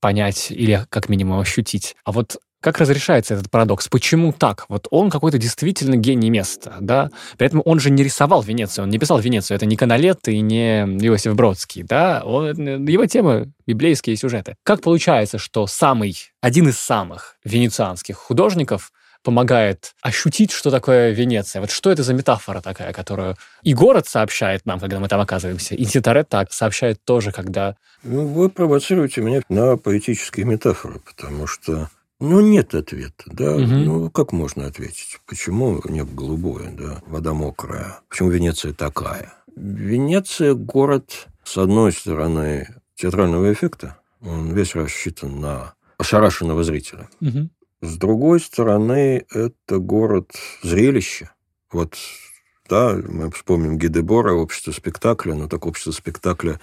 понять 0.00 0.50
или 0.50 0.84
как 0.90 1.08
минимум 1.08 1.40
ощутить. 1.40 1.96
А 2.04 2.12
вот 2.12 2.36
как 2.62 2.78
разрешается 2.78 3.34
этот 3.34 3.50
парадокс? 3.50 3.88
Почему 3.88 4.32
так? 4.32 4.66
Вот 4.68 4.86
он 4.90 5.10
какой-то 5.10 5.36
действительно 5.36 5.96
гений 5.96 6.30
места, 6.30 6.76
да? 6.80 7.10
При 7.36 7.46
этом 7.46 7.60
он 7.64 7.80
же 7.80 7.90
не 7.90 8.04
рисовал 8.04 8.40
Венецию, 8.42 8.84
он 8.84 8.90
не 8.90 8.98
писал 8.98 9.18
Венецию. 9.18 9.56
Это 9.56 9.66
не 9.66 9.76
Каналет 9.76 10.28
и 10.28 10.40
не 10.40 10.82
Иосиф 10.84 11.34
Бродский, 11.34 11.82
да? 11.82 12.22
Он, 12.24 12.86
его 12.86 13.06
темы— 13.06 13.52
библейские 13.66 14.16
сюжеты. 14.16 14.54
Как 14.62 14.80
получается, 14.80 15.38
что 15.38 15.66
самый, 15.66 16.16
один 16.40 16.68
из 16.68 16.78
самых 16.78 17.36
венецианских 17.44 18.16
художников 18.16 18.92
помогает 19.22 19.94
ощутить, 20.02 20.50
что 20.50 20.70
такое 20.70 21.10
Венеция. 21.10 21.60
Вот 21.60 21.70
что 21.70 21.90
это 21.90 22.02
за 22.02 22.14
метафора 22.14 22.60
такая, 22.60 22.92
которую 22.92 23.36
и 23.62 23.74
город 23.74 24.06
сообщает 24.06 24.66
нам, 24.66 24.80
когда 24.80 25.00
мы 25.00 25.08
там 25.08 25.20
оказываемся, 25.20 25.74
и 25.74 25.84
Тинторетто 25.84 26.46
сообщает 26.50 27.02
тоже, 27.04 27.32
когда... 27.32 27.76
Ну, 28.02 28.26
вы 28.26 28.48
провоцируете 28.48 29.20
меня 29.20 29.42
на 29.48 29.76
поэтические 29.76 30.46
метафоры, 30.46 31.00
потому 31.00 31.46
что 31.46 31.88
ну, 32.22 32.40
нет 32.40 32.72
ответа, 32.74 33.24
да. 33.26 33.56
Угу. 33.56 33.64
Ну, 33.64 34.10
как 34.10 34.32
можно 34.32 34.66
ответить? 34.66 35.18
Почему 35.26 35.80
небо 35.88 36.12
голубое, 36.14 36.70
да, 36.70 37.02
вода 37.06 37.32
мокрая? 37.32 37.98
Почему 38.08 38.30
Венеция 38.30 38.72
такая? 38.72 39.32
Венеция– 39.56 40.54
город, 40.54 41.26
с 41.42 41.58
одной 41.58 41.92
стороны, 41.92 42.68
театрального 42.94 43.52
эффекта. 43.52 43.98
Он 44.20 44.54
весь 44.54 44.76
рассчитан 44.76 45.40
на 45.40 45.74
ошарашенного 45.98 46.62
зрителя. 46.62 47.08
Угу. 47.20 47.48
С 47.82 47.96
другой 47.96 48.38
стороны, 48.38 49.26
это 49.34 49.78
город 49.78 50.30
зрелища. 50.62 51.32
Вот, 51.72 51.96
да, 52.68 52.96
мы 53.08 53.28
вспомним 53.32 53.76
Гидебора, 53.76 54.34
общество 54.34 54.70
спектакля, 54.70 55.34
но 55.34 55.48
так 55.48 55.66
общество 55.66 55.90
спектакля 55.90 56.60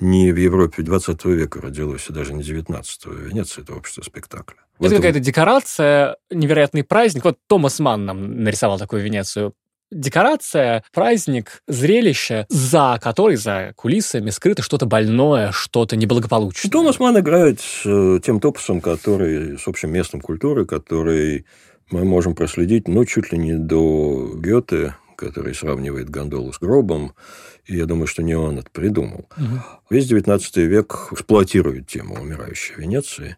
не 0.00 0.32
в 0.32 0.36
Европе 0.36 0.82
20 0.82 1.24
века 1.26 1.60
родилось, 1.60 2.08
и 2.08 2.12
даже 2.14 2.32
не 2.32 2.42
19-го. 2.42 3.12
Венеция– 3.12 3.62
это 3.64 3.74
общество 3.74 4.02
спектакля. 4.02 4.56
Это 4.78 4.86
этом... 4.86 4.96
какая-то 4.96 5.20
декорация, 5.20 6.16
невероятный 6.30 6.84
праздник. 6.84 7.24
Вот 7.24 7.38
Томас 7.46 7.78
Манн 7.78 8.06
нам 8.06 8.42
нарисовал 8.42 8.78
такую 8.78 9.02
Венецию 9.02 9.54
декорация, 9.92 10.84
праздник, 10.92 11.62
зрелище, 11.68 12.46
за 12.48 12.98
которой, 13.00 13.36
за 13.36 13.72
кулисами 13.76 14.30
скрыто 14.30 14.62
что-то 14.62 14.86
больное, 14.86 15.52
что-то 15.52 15.96
неблагополучное. 15.96 16.70
Томас 16.70 16.98
Ман 16.98 17.18
играет 17.18 17.60
с 17.60 17.82
э, 17.84 18.20
тем 18.24 18.40
топусом, 18.40 18.80
который, 18.80 19.58
с 19.58 19.68
общим 19.68 19.92
местом 19.92 20.20
культуры, 20.20 20.64
который 20.64 21.46
мы 21.90 22.04
можем 22.04 22.34
проследить, 22.34 22.88
ну, 22.88 23.04
чуть 23.04 23.32
ли 23.32 23.38
не 23.38 23.54
до 23.54 24.32
Гёте, 24.34 24.96
который 25.16 25.54
сравнивает 25.54 26.10
гондолу 26.10 26.52
с 26.52 26.58
гробом, 26.58 27.12
и 27.64 27.76
я 27.76 27.86
думаю, 27.86 28.06
что 28.06 28.22
не 28.22 28.34
он 28.34 28.58
это 28.58 28.70
придумал. 28.72 29.26
Угу. 29.36 29.60
Весь 29.90 30.10
XIX 30.10 30.40
век 30.66 31.08
эксплуатирует 31.12 31.86
тему 31.86 32.16
умирающей 32.20 32.74
Венеции. 32.76 33.36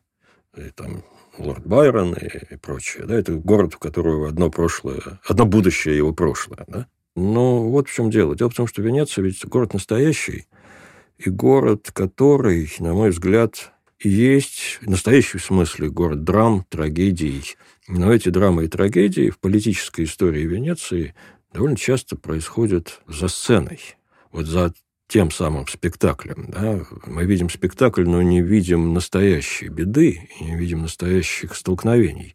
И 0.57 0.71
там 0.75 1.03
лорд 1.39 1.67
Байрон 1.67 2.15
и, 2.15 2.55
и 2.55 2.57
прочее. 2.57 3.05
Да, 3.07 3.15
это 3.15 3.33
город, 3.33 3.77
у 3.77 3.79
которого 3.79 4.29
одно 4.29 4.51
прошлое, 4.51 5.21
одно 5.27 5.47
будущее 5.47 5.97
его 5.97 6.13
прошлое. 6.13 6.65
Да? 6.67 6.87
Но 7.17 7.69
вот 7.69 7.89
в 7.89 7.95
чем 7.95 8.11
дело. 8.11 8.35
Дело 8.35 8.51
в 8.51 8.55
том, 8.55 8.67
что 8.67 8.83
Венеция 8.83 9.25
ведь 9.25 9.45
город 9.47 9.75
настоящий, 9.75 10.47
и 11.19 11.31
город, 11.31 11.91
который, 11.93 12.71
на 12.81 12.93
мой 12.93 13.11
взгляд, 13.11 13.73
есть 14.01 14.79
в 14.83 14.91
настоящем 14.91 15.39
смысле 15.39 15.89
город 15.89 16.25
драм, 16.25 16.65
трагедий. 16.69 17.57
Но 17.87 18.13
эти 18.13 18.31
драмы 18.31 18.65
и 18.65 18.69
трагедии 18.69 19.31
в 19.31 19.39
политической 19.39 20.05
истории 20.05 20.43
Венеции 20.43 21.15
довольно 21.53 21.77
часто 21.77 22.17
происходят 22.17 23.01
за 23.07 23.29
сценой, 23.29 23.81
вот 24.33 24.47
за 24.47 24.75
тем 25.09 25.31
самым 25.31 25.67
спектаклем. 25.69 26.51
Да? 26.51 26.81
Мы 27.07 27.25
видим 27.25 27.51
спектакль, 27.51 28.05
но 28.05 28.23
не 28.23 28.41
видим 28.41 28.95
настоящей 28.95 29.69
беды 29.69 30.29
не 30.41 30.57
видим 30.57 30.83
настоящих 30.83 31.55
столкновений. 31.55 32.35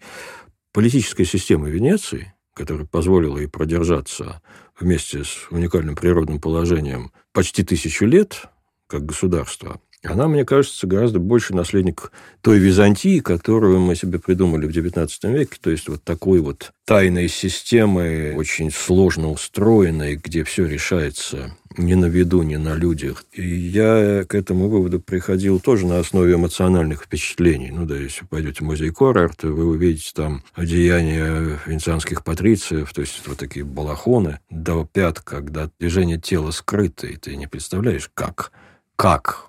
Политическая 0.72 1.26
система 1.26 1.70
Венеции, 1.70 2.34
которая 2.54 2.86
позволила 2.86 3.38
ей 3.38 3.48
продержаться 3.48 4.42
вместе 4.80 5.24
с 5.24 5.48
уникальным 5.50 5.96
природным 5.96 6.40
положением 6.40 7.12
почти 7.32 7.64
тысячу 7.64 8.06
лет, 8.06 8.44
как 8.88 9.06
государство, 9.06 9.82
она, 10.04 10.28
мне 10.28 10.46
кажется, 10.46 10.88
гораздо 10.88 11.20
больше 11.20 11.54
наследник 11.54 12.12
той 12.42 12.60
Византии, 12.60 13.20
которую 13.20 13.80
мы 13.80 13.96
себе 13.96 14.20
придумали 14.20 14.66
в 14.66 14.70
XIX 14.70 15.10
веке, 15.34 15.58
то 15.62 15.70
есть 15.70 15.90
вот 15.90 16.04
такой 16.04 16.40
вот 16.40 16.72
тайной 16.86 17.28
системы, 17.28 18.34
очень 18.36 18.72
сложно 18.72 19.30
устроенной, 19.30 20.16
где 20.16 20.44
все 20.44 20.66
решается 20.66 21.56
не 21.78 21.96
на 21.96 22.06
виду, 22.06 22.42
не 22.42 22.58
на 22.58 22.76
людях. 22.76 23.26
И 23.34 23.48
я 23.48 24.24
к 24.28 24.36
этому 24.36 24.70
выводу 24.70 25.00
приходил 25.00 25.60
тоже 25.60 25.86
на 25.86 26.00
основе 26.00 26.34
эмоциональных 26.34 27.04
впечатлений. 27.04 27.70
Ну 27.72 27.86
да, 27.86 27.96
если 27.96 28.22
вы 28.22 28.28
пойдете 28.28 28.64
в 28.64 28.68
музей 28.68 28.92
Корарт, 28.92 29.44
вы 29.44 29.66
увидите 29.66 30.12
там 30.16 30.44
одеяния 30.54 31.60
венецианских 31.66 32.24
патрициев, 32.24 32.92
то 32.94 33.02
есть 33.02 33.22
вот 33.28 33.38
такие 33.38 33.66
балахоны 33.66 34.40
до 34.50 34.88
пят, 34.92 35.20
когда 35.20 35.70
движение 35.80 36.20
тела 36.20 36.52
скрыто, 36.52 37.06
и 37.08 37.18
ты 37.18 37.36
не 37.36 37.48
представляешь, 37.48 38.10
как 38.14 38.52
как 39.00 39.49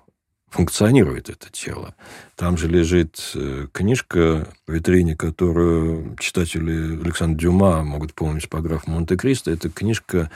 функционирует 0.51 1.29
это 1.29 1.51
тело. 1.51 1.95
Там 2.35 2.57
же 2.57 2.67
лежит 2.67 3.31
э, 3.33 3.67
книжка 3.71 4.47
в 4.67 4.73
витрине, 4.73 5.15
которую 5.15 6.15
читатели 6.19 7.01
Александра 7.01 7.39
Дюма 7.39 7.83
могут 7.83 8.13
помнить 8.13 8.49
по 8.49 8.59
графу 8.59 8.91
Монте-Кристо. 8.91 9.49
Это 9.49 9.69
книжка 9.69 10.29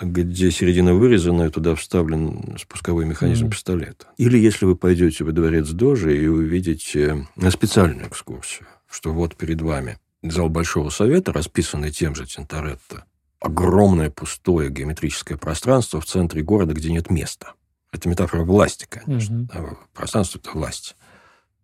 где 0.00 0.50
середина 0.50 0.94
вырезана, 0.94 1.44
и 1.44 1.50
туда 1.50 1.74
вставлен 1.74 2.56
спусковой 2.58 3.04
механизм 3.04 3.46
mm. 3.46 3.50
пистолета. 3.50 4.06
Или 4.16 4.38
если 4.38 4.64
вы 4.64 4.76
пойдете 4.76 5.24
во 5.24 5.32
дворец 5.32 5.70
Дожи 5.70 6.16
и 6.16 6.26
увидите 6.26 7.26
специальную 7.50 8.08
экскурсию, 8.08 8.68
что 8.88 9.12
вот 9.12 9.34
перед 9.34 9.60
вами 9.60 9.98
зал 10.22 10.48
Большого 10.48 10.90
Совета, 10.90 11.32
расписанный 11.32 11.90
тем 11.90 12.14
же 12.14 12.26
Тинторетто, 12.26 13.04
огромное 13.40 14.10
пустое 14.10 14.70
геометрическое 14.70 15.36
пространство 15.36 16.00
в 16.00 16.06
центре 16.06 16.42
города, 16.42 16.74
где 16.74 16.92
нет 16.92 17.10
места. 17.10 17.54
Это 17.92 18.08
метафора 18.08 18.44
власти, 18.44 18.86
конечно. 18.88 19.42
Угу. 19.42 19.78
Пространство– 19.94 20.38
это 20.42 20.50
власть. 20.50 20.96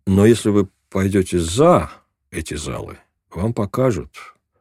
Но 0.07 0.25
если 0.25 0.49
вы 0.49 0.69
пойдете 0.89 1.39
за 1.39 1.91
эти 2.31 2.55
залы, 2.55 2.97
вам 3.31 3.53
покажут 3.53 4.11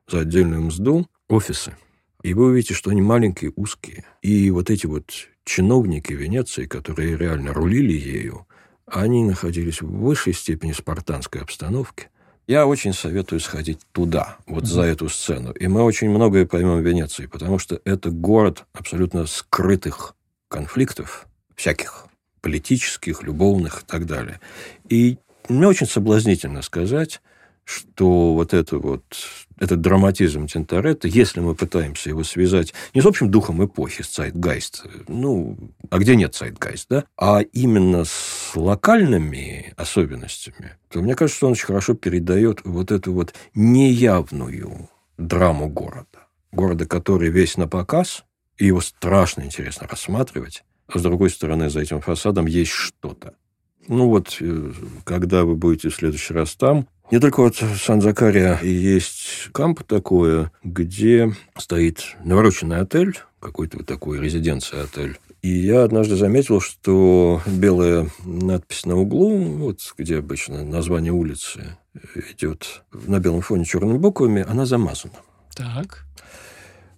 за 0.08 0.20
отдельную 0.20 0.62
мзду 0.62 1.06
офисы. 1.28 1.76
И 2.22 2.32
вы 2.34 2.46
увидите, 2.46 2.74
что 2.74 2.90
они 2.90 3.02
маленькие, 3.02 3.52
узкие. 3.56 4.04
И 4.22 4.50
вот 4.50 4.70
эти 4.70 4.86
вот 4.86 5.12
чиновники 5.44 6.12
Венеции, 6.12 6.66
которые 6.66 7.16
реально 7.16 7.52
рулили 7.52 7.92
ею, 7.92 8.46
они 8.86 9.24
находились 9.24 9.82
в 9.82 9.90
высшей 9.90 10.32
степени 10.32 10.72
спартанской 10.72 11.42
обстановке. 11.42 12.08
Я 12.46 12.66
очень 12.66 12.92
советую 12.92 13.40
сходить 13.40 13.80
туда, 13.92 14.36
вот 14.46 14.64
mm-hmm. 14.64 14.66
за 14.66 14.82
эту 14.82 15.08
сцену. 15.08 15.52
И 15.52 15.66
мы 15.66 15.82
очень 15.82 16.10
многое 16.10 16.46
поймем 16.46 16.78
в 16.78 16.86
Венеции, 16.86 17.26
потому 17.26 17.58
что 17.58 17.80
это 17.84 18.10
город 18.10 18.64
абсолютно 18.74 19.26
скрытых 19.26 20.14
конфликтов, 20.48 21.26
всяких 21.56 22.06
политических, 22.40 23.22
любовных 23.22 23.82
и 23.82 23.86
так 23.86 24.06
далее. 24.06 24.40
И 24.88 25.18
мне 25.48 25.66
очень 25.66 25.86
соблазнительно 25.86 26.62
сказать, 26.62 27.20
что 27.64 28.34
вот 28.34 28.52
это 28.52 28.78
вот, 28.78 29.02
этот 29.58 29.80
драматизм 29.80 30.46
Тинторетто, 30.46 31.08
если 31.08 31.40
мы 31.40 31.54
пытаемся 31.54 32.10
его 32.10 32.24
связать 32.24 32.74
не 32.92 33.00
с 33.00 33.06
общим 33.06 33.30
духом 33.30 33.64
эпохи, 33.64 34.02
с 34.02 34.18
Zeitgeist, 34.18 35.06
ну, 35.08 35.56
а 35.90 35.98
где 35.98 36.16
нет 36.16 36.34
Zeitgeist, 36.34 36.86
да, 36.90 37.04
а 37.16 37.40
именно 37.40 38.04
с 38.04 38.52
локальными 38.54 39.72
особенностями, 39.76 40.76
то 40.90 41.00
мне 41.00 41.14
кажется, 41.14 41.38
что 41.38 41.46
он 41.46 41.52
очень 41.52 41.66
хорошо 41.66 41.94
передает 41.94 42.60
вот 42.64 42.92
эту 42.92 43.12
вот 43.12 43.34
неявную 43.54 44.90
драму 45.16 45.68
города. 45.68 46.26
Города, 46.52 46.86
который 46.86 47.30
весь 47.30 47.56
на 47.56 47.66
показ, 47.66 48.24
и 48.58 48.66
его 48.66 48.80
страшно 48.80 49.42
интересно 49.42 49.88
рассматривать, 49.88 50.64
с 50.92 51.02
другой 51.02 51.30
стороны, 51.30 51.70
за 51.70 51.80
этим 51.80 52.00
фасадом 52.00 52.46
есть 52.46 52.72
что-то. 52.72 53.34
Ну 53.88 54.08
вот, 54.08 54.38
э, 54.40 54.72
когда 55.04 55.44
вы 55.44 55.56
будете 55.56 55.90
в 55.90 55.94
следующий 55.94 56.34
раз 56.34 56.54
там, 56.54 56.86
не 57.10 57.18
только 57.18 57.40
вот 57.40 57.60
в 57.60 57.76
Сан-Закария 57.76 58.58
есть 58.62 59.50
камп 59.52 59.82
такое, 59.82 60.50
где 60.62 61.34
стоит 61.56 62.16
навороченный 62.24 62.78
отель, 62.78 63.18
какой-то 63.40 63.78
вот 63.78 63.86
такой 63.86 64.18
резиденция-отель. 64.20 65.18
И 65.42 65.50
я 65.50 65.84
однажды 65.84 66.16
заметил, 66.16 66.62
что 66.62 67.42
белая 67.46 68.08
надпись 68.24 68.86
на 68.86 68.96
углу, 68.96 69.36
вот 69.36 69.80
где 69.98 70.18
обычно 70.18 70.64
название 70.64 71.12
улицы 71.12 71.76
идет 72.30 72.82
на 72.90 73.20
белом 73.20 73.42
фоне 73.42 73.66
черными 73.66 73.98
буквами, 73.98 74.42
она 74.48 74.64
замазана. 74.64 75.14
Так. 75.54 76.06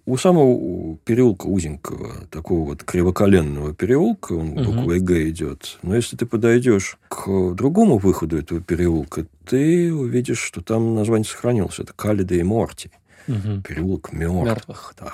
У 0.07 0.15
самого 0.15 0.97
переулка 1.03 1.47
узенького, 1.47 2.27
такого 2.31 2.69
вот 2.69 2.83
кривоколенного 2.85 3.75
переулка, 3.75 4.31
он 4.31 4.57
угу. 4.57 4.71
буквой 4.71 5.01
Г 5.01 5.29
идет. 5.29 5.77
Но 5.81 5.97
если 5.97 6.15
ты 6.15 6.25
подойдешь 6.25 6.97
к 7.09 7.53
другому 7.53 7.97
выходу 7.97 8.37
этого 8.37 8.61
переулка, 8.61 9.27
ты 9.45 9.93
увидишь, 9.93 10.39
что 10.39 10.61
там 10.61 10.95
название 10.95 11.25
сохранилось. 11.25 11.79
Это 11.79 11.91
Калида 11.91 12.35
и 12.35 12.43
Морти. 12.43 12.89
Угу. 13.27 13.63
Переулок 13.67 14.13
мертвых. 14.13 14.45
мертвых. 14.45 14.95
Да. 14.97 15.13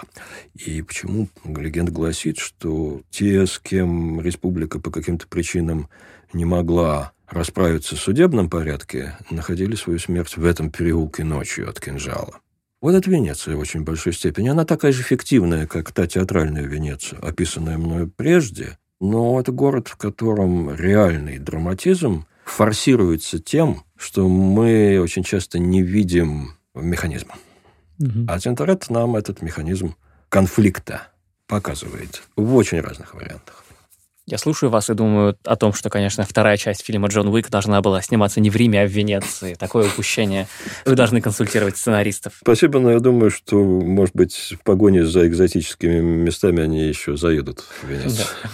И 0.54 0.84
почему 0.84 1.28
легенда 1.44 1.92
гласит, 1.92 2.38
что 2.38 3.02
те, 3.10 3.48
с 3.48 3.58
кем 3.58 4.22
республика 4.22 4.80
по 4.80 4.92
каким-то 4.92 5.26
причинам 5.28 5.90
не 6.34 6.46
могла 6.46 7.14
расправиться 7.28 7.96
в 7.96 8.00
судебном 8.00 8.48
порядке, 8.48 9.18
находили 9.32 9.74
свою 9.74 9.98
смерть 9.98 10.38
в 10.38 10.46
этом 10.46 10.70
переулке 10.70 11.24
ночью 11.24 11.68
от 11.68 11.80
кинжала. 11.80 12.36
Вот 12.84 12.96
это 12.96 13.10
Венеция 13.10 13.56
в 13.56 13.60
очень 13.60 13.86
большой 13.86 14.12
степени. 14.12 14.50
Она 14.50 14.66
такая 14.66 14.92
же 14.92 15.04
фиктивная, 15.04 15.68
как 15.68 15.94
та 15.94 16.06
театральная 16.06 16.64
Венеция, 16.64 17.18
описанная 17.20 17.78
мною 17.78 18.12
прежде, 18.14 18.78
но 19.00 19.40
это 19.40 19.54
город, 19.54 19.88
в 19.88 19.96
котором 19.96 20.76
реальный 20.76 21.40
драматизм 21.40 22.26
форсируется 22.44 23.40
тем, 23.40 23.84
что 23.96 24.28
мы 24.28 25.00
очень 25.02 25.24
часто 25.24 25.60
не 25.60 25.82
видим 25.82 26.58
механизма. 26.76 27.36
Угу. 28.00 28.26
А 28.28 28.38
Тинторет 28.38 28.90
нам 28.90 29.16
этот 29.16 29.42
механизм 29.42 29.96
конфликта 30.28 31.04
показывает 31.48 32.22
в 32.36 32.54
очень 32.54 32.82
разных 32.82 33.14
вариантах. 33.14 33.63
Я 34.26 34.38
слушаю 34.38 34.70
вас 34.70 34.90
и 34.90 34.94
думаю 34.94 35.38
о 35.44 35.56
том, 35.58 35.74
что, 35.74 35.90
конечно, 35.90 36.24
вторая 36.24 36.56
часть 36.56 36.86
фильма 36.86 37.10
«Джон 37.10 37.28
Уик» 37.28 37.50
должна 37.50 37.82
была 37.82 38.02
сниматься 38.02 38.40
не 38.40 38.50
в 38.50 38.56
Риме, 38.56 38.84
а 38.84 38.88
в 38.88 38.90
Венеции. 38.90 39.56
Такое 39.56 39.88
упущение. 39.88 40.48
Вы 40.86 40.96
должны 40.96 41.20
консультировать 41.20 41.76
сценаристов. 41.76 42.36
Спасибо, 42.42 42.80
но 42.80 42.92
я 42.92 43.00
думаю, 43.00 43.32
что, 43.32 43.62
может 43.62 44.16
быть, 44.16 44.56
в 44.58 44.64
погоне 44.64 45.06
за 45.06 45.28
экзотическими 45.28 46.00
местами 46.00 46.64
они 46.64 46.88
еще 46.88 47.18
заедут 47.18 47.60
в 47.60 47.88
Венецию. 47.88 48.26
Да. 48.44 48.50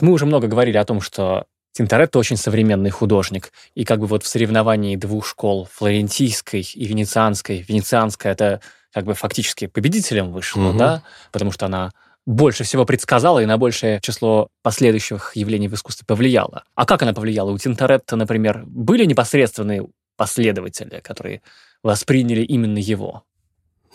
Мы 0.00 0.12
уже 0.12 0.26
много 0.26 0.48
говорили 0.48 0.76
о 0.76 0.84
том, 0.84 1.00
что 1.00 1.46
Тинторетто 1.72 2.18
очень 2.18 2.36
современный 2.36 2.90
художник. 2.90 3.52
И 3.76 3.84
как 3.84 4.00
бы 4.00 4.06
вот 4.06 4.24
в 4.24 4.26
соревновании 4.26 4.96
двух 4.96 5.24
школ, 5.24 5.68
флорентийской 5.72 6.62
и 6.74 6.86
венецианской, 6.86 7.64
венецианская 7.68 8.32
это 8.32 8.60
как 8.92 9.04
бы 9.04 9.14
фактически 9.14 9.68
победителем 9.68 10.32
вышла, 10.32 10.70
угу. 10.70 10.78
да, 10.78 11.02
потому 11.30 11.52
что 11.52 11.66
она 11.66 11.92
больше 12.28 12.62
всего 12.62 12.84
предсказала 12.84 13.42
и 13.42 13.46
на 13.46 13.56
большее 13.56 14.00
число 14.02 14.48
последующих 14.62 15.32
явлений 15.34 15.66
в 15.66 15.72
искусстве 15.72 16.04
повлияла. 16.06 16.64
А 16.74 16.84
как 16.84 17.02
она 17.02 17.14
повлияла? 17.14 17.50
У 17.52 17.58
Тинторетто, 17.58 18.16
например, 18.16 18.64
были 18.66 19.06
непосредственные 19.06 19.88
последователи, 20.16 21.00
которые 21.02 21.40
восприняли 21.82 22.42
именно 22.42 22.76
его? 22.76 23.22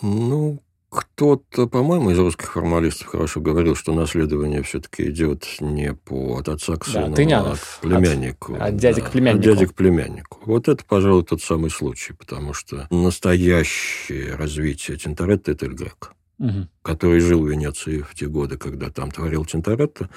Ну, 0.02 0.60
Кто-то, 0.90 1.68
по-моему, 1.68 2.10
из 2.10 2.18
русских 2.18 2.54
формалистов 2.54 3.08
хорошо 3.08 3.40
говорил, 3.40 3.76
что 3.76 3.94
наследование 3.94 4.64
все-таки 4.64 5.10
идет 5.10 5.46
не 5.60 5.94
по 5.94 6.38
от 6.38 6.50
отца 6.50 6.76
к 6.76 6.86
сыну, 6.86 7.16
да, 7.16 7.40
а 7.40 7.52
от 7.54 7.60
племяннику. 7.82 8.56
От, 8.56 8.62
от 8.62 8.78
дяди 8.78 9.02
да, 9.02 9.08
к 9.08 9.12
племяннику. 9.12 9.38
От 9.38 9.44
дяди 9.44 9.66
к 9.68 9.76
племяннику. 9.76 10.40
Вот 10.46 10.68
это, 10.68 10.84
пожалуй, 10.84 11.24
тот 11.24 11.44
самый 11.44 11.70
случай, 11.70 12.14
потому 12.14 12.54
что 12.54 12.88
настоящее 12.90 14.36
развитие 14.36 14.98
Тинторетто– 14.98 15.52
это 15.54 15.66
Эль 15.66 15.74
Греко, 15.74 16.14
угу. 16.44 16.68
который 16.82 17.20
жил 17.20 17.42
в 17.42 17.50
Венеции 17.50 18.02
в 18.02 18.14
те 18.14 18.28
годы, 18.28 18.58
когда 18.58 18.90
там 18.90 19.12
творил 19.12 19.46
Тинторетто, 19.46 20.10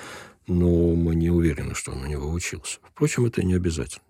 но 0.47 0.95
мы 0.95 1.15
не 1.15 1.31
уверены, 1.31 1.75
что 1.75 1.93
он 1.93 2.03
у 2.03 2.07
него 2.07 2.31
учился. 2.31 2.79
Впрочем, 2.83 3.27
это 3.27 3.43
не 3.43 3.55
обязательно. 3.55 4.03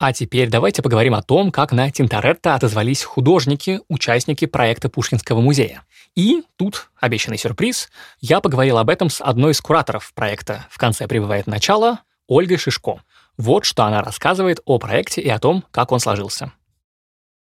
А 0.00 0.12
теперь 0.12 0.48
давайте 0.48 0.80
поговорим 0.80 1.14
о 1.14 1.22
том, 1.22 1.50
как 1.50 1.72
на 1.72 1.90
Тинторетто 1.90 2.54
отозвались 2.54 3.02
художники, 3.02 3.80
участники 3.88 4.46
проекта 4.46 4.88
Пушкинского 4.88 5.40
музея. 5.40 5.82
И 6.14 6.44
тут 6.56 6.90
обещанный 7.00 7.38
сюрприз. 7.38 7.88
Я 8.20 8.40
поговорил 8.40 8.78
об 8.78 8.90
этом 8.90 9.10
с 9.10 9.20
одной 9.20 9.52
из 9.52 9.60
кураторов 9.60 10.12
проекта 10.14 10.66
«В 10.70 10.78
конце 10.78 11.08
прибывает 11.08 11.48
начало» 11.48 12.00
Ольгой 12.28 12.58
Шишко. 12.58 13.02
Вот 13.36 13.64
что 13.64 13.84
она 13.84 14.02
рассказывает 14.02 14.60
о 14.64 14.78
проекте 14.78 15.20
и 15.20 15.28
о 15.28 15.40
том, 15.40 15.64
как 15.72 15.90
он 15.90 15.98
сложился. 15.98 16.52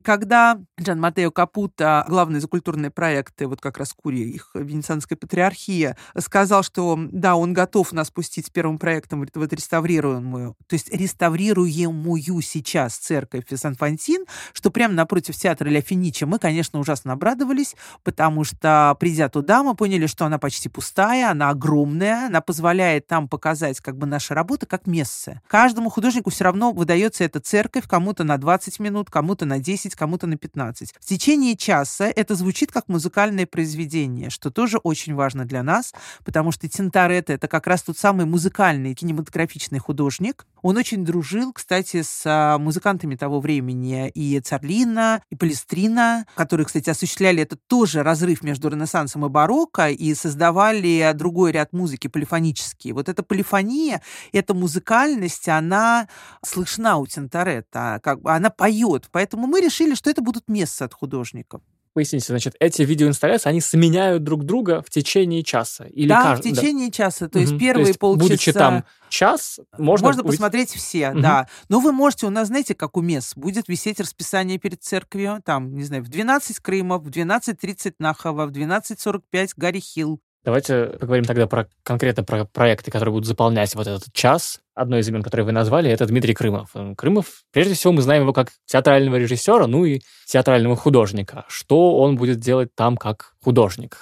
Когда 0.07 0.57
Джан 0.79 1.01
Матео 1.01 1.31
Капута, 1.31 2.05
главный 2.07 2.39
за 2.39 2.47
культурные 2.47 2.89
проекты, 2.89 3.45
вот 3.45 3.59
как 3.59 3.77
раз 3.77 3.91
Курия, 3.91 4.25
их 4.25 4.51
Венецианская 4.53 5.17
патриархия, 5.17 5.97
сказал, 6.17 6.63
что 6.63 6.97
да, 7.11 7.35
он 7.35 7.51
готов 7.51 7.91
нас 7.91 8.09
пустить 8.09 8.45
с 8.45 8.49
первым 8.49 8.79
проектом 8.79 9.19
в 9.19 9.27
вот 9.35 9.51
реставрируемую, 9.51 10.55
то 10.65 10.73
есть 10.75 10.89
реставрируемую 10.93 12.41
сейчас 12.41 12.95
церковь 12.95 13.43
Сан-Фантин, 13.53 14.23
что 14.53 14.71
прямо 14.71 14.93
напротив 14.93 15.35
театра 15.35 15.67
Ля 15.67 15.81
Финичи, 15.81 16.23
мы, 16.23 16.39
конечно, 16.39 16.79
ужасно 16.79 17.11
обрадовались, 17.11 17.75
потому 18.03 18.45
что, 18.45 18.95
придя 19.01 19.27
туда, 19.27 19.61
мы 19.61 19.75
поняли, 19.75 20.05
что 20.05 20.25
она 20.25 20.39
почти 20.39 20.69
пустая, 20.69 21.31
она 21.31 21.49
огромная, 21.49 22.27
она 22.27 22.39
позволяет 22.39 23.07
там 23.07 23.27
показать 23.27 23.81
как 23.81 23.97
бы 23.97 24.07
наши 24.07 24.33
работы 24.33 24.67
как 24.67 24.87
мессы. 24.87 25.41
Каждому 25.47 25.89
художнику 25.89 26.29
все 26.29 26.45
равно 26.45 26.71
выдается 26.71 27.25
эта 27.25 27.41
церковь, 27.41 27.89
кому-то 27.89 28.23
на 28.23 28.37
20 28.37 28.79
минут, 28.79 29.09
кому-то 29.09 29.43
на 29.43 29.59
10, 29.59 29.96
кому-то 29.97 30.27
на 30.27 30.38
15. 30.38 30.93
В 30.99 31.05
течение 31.05 31.57
часа 31.57 32.05
это 32.05 32.36
звучит 32.36 32.71
как 32.71 32.88
музыкальное 32.88 33.45
произведение, 33.45 34.29
что 34.29 34.51
тоже 34.51 34.77
очень 34.77 35.15
важно 35.15 35.45
для 35.45 35.63
нас, 35.63 35.93
потому 36.23 36.51
что 36.51 36.69
Тинторетто— 36.69 37.33
это 37.33 37.47
как 37.47 37.67
раз 37.67 37.83
тот 37.83 37.97
самый 37.97 38.25
музыкальный 38.25 38.93
кинематографичный 38.93 39.79
художник. 39.79 40.45
Он 40.62 40.77
очень 40.77 41.05
дружил, 41.05 41.53
кстати, 41.53 42.01
с 42.01 42.23
а, 42.25 42.57
музыкантами 42.57 43.15
того 43.15 43.39
времени 43.39 44.10
и 44.10 44.39
Царлина, 44.39 45.21
и 45.29 45.36
Палестрина, 45.36 46.25
которые, 46.36 46.65
кстати, 46.65 46.89
осуществляли 46.89 47.43
это 47.43 47.55
тоже 47.55 48.03
разрыв 48.03 48.43
между 48.43 48.69
Ренессансом 48.69 49.25
и 49.25 49.29
барокко 49.29 49.89
и 49.89 50.13
создавали 50.13 51.12
другой 51.13 51.51
ряд 51.51 51.73
музыки 51.73 52.07
полифонический. 52.07 52.91
Вот 52.91 53.10
эта 53.10 53.23
полифония, 53.23 54.01
эта 54.31 54.53
музыкальность, 54.53 55.47
она 55.47 56.07
слышна 56.43 56.97
у 56.97 57.07
Тинторетто, 57.07 57.99
как 58.03 58.21
бы 58.21 58.31
она 58.31 58.49
поет. 58.49 59.07
Поэтому 59.12 59.47
мы 59.47 59.62
решили, 59.62 59.87
что 59.95 60.10
это 60.10 60.21
будут 60.21 60.47
мессы 60.47 60.84
от 60.84 60.93
художников. 60.93 61.62
Поясните, 61.97 62.28
значит, 62.28 62.56
эти 62.60 62.84
видеоинсталляции, 62.84 63.50
они 63.50 63.60
сменяют 63.60 64.23
друг 64.23 64.43
друга 64.43 64.84
в 64.84 64.89
течение 64.91 65.43
часа? 65.43 65.86
Или 65.86 66.10
да, 66.10 66.21
кажд... 66.21 66.45
в 66.45 66.47
течение 66.47 66.89
да. 66.89 66.93
часа. 66.93 67.28
То 67.28 67.39
есть 67.39 67.54
угу. 67.54 67.60
первые 67.60 67.86
то 67.86 67.88
есть, 67.88 68.00
полчаса... 68.00 68.23
Будучи 68.23 68.54
там 68.54 68.84
час, 69.10 69.60
можно... 69.80 70.06
Можно 70.06 70.21
увидеть... 70.21 70.38
посмотреть 70.38 70.69
все, 70.69 71.10
угу. 71.10 71.21
да. 71.21 71.47
Но 71.69 71.80
вы 71.80 71.91
можете, 71.93 72.28
у 72.28 72.30
нас, 72.30 72.50
знаете, 72.50 72.76
как 72.76 72.97
у 72.97 73.02
мест, 73.02 73.36
будет 73.36 73.67
висеть 73.67 74.00
расписание 74.00 74.60
перед 74.60 74.84
церковью, 74.84 75.41
там, 75.43 75.73
не 75.73 75.84
знаю, 75.86 76.04
в 76.04 76.10
12 76.10 76.60
Крымов, 76.60 77.02
в 77.02 77.10
12.30 77.10 77.95
Нахова, 77.97 78.45
в 78.45 78.52
12.45 78.52 79.54
Гарри 79.58 79.80
Хилл. 79.80 80.21
Давайте 80.47 80.86
поговорим 81.01 81.25
тогда 81.25 81.45
про 81.45 81.67
конкретно 81.83 82.23
про 82.23 82.45
проекты, 82.45 82.89
которые 82.89 83.12
будут 83.12 83.27
заполнять 83.27 83.75
вот 83.75 83.86
этот 83.86 84.13
час 84.13 84.62
одно 84.75 84.97
из 84.97 85.05
имен, 85.10 85.21
которое 85.21 85.43
вы 85.43 85.51
назвали, 85.51 85.91
это 85.91 86.05
Дмитрий 86.05 86.33
Крымов. 86.33 86.69
Крымов, 86.95 87.43
прежде 87.51 87.73
всего, 87.73 87.91
мы 87.91 88.01
знаем 88.01 88.21
его 88.21 88.31
как 88.31 88.51
театрального 88.65 89.17
режиссера, 89.17 89.67
ну 89.67 89.83
и 89.83 89.99
театрального 90.25 90.77
художника. 90.77 91.43
Что 91.49 91.97
он 91.97 92.15
будет 92.15 92.39
делать 92.39 92.73
там 92.75 92.95
как 92.95 93.33
художник? 93.43 93.97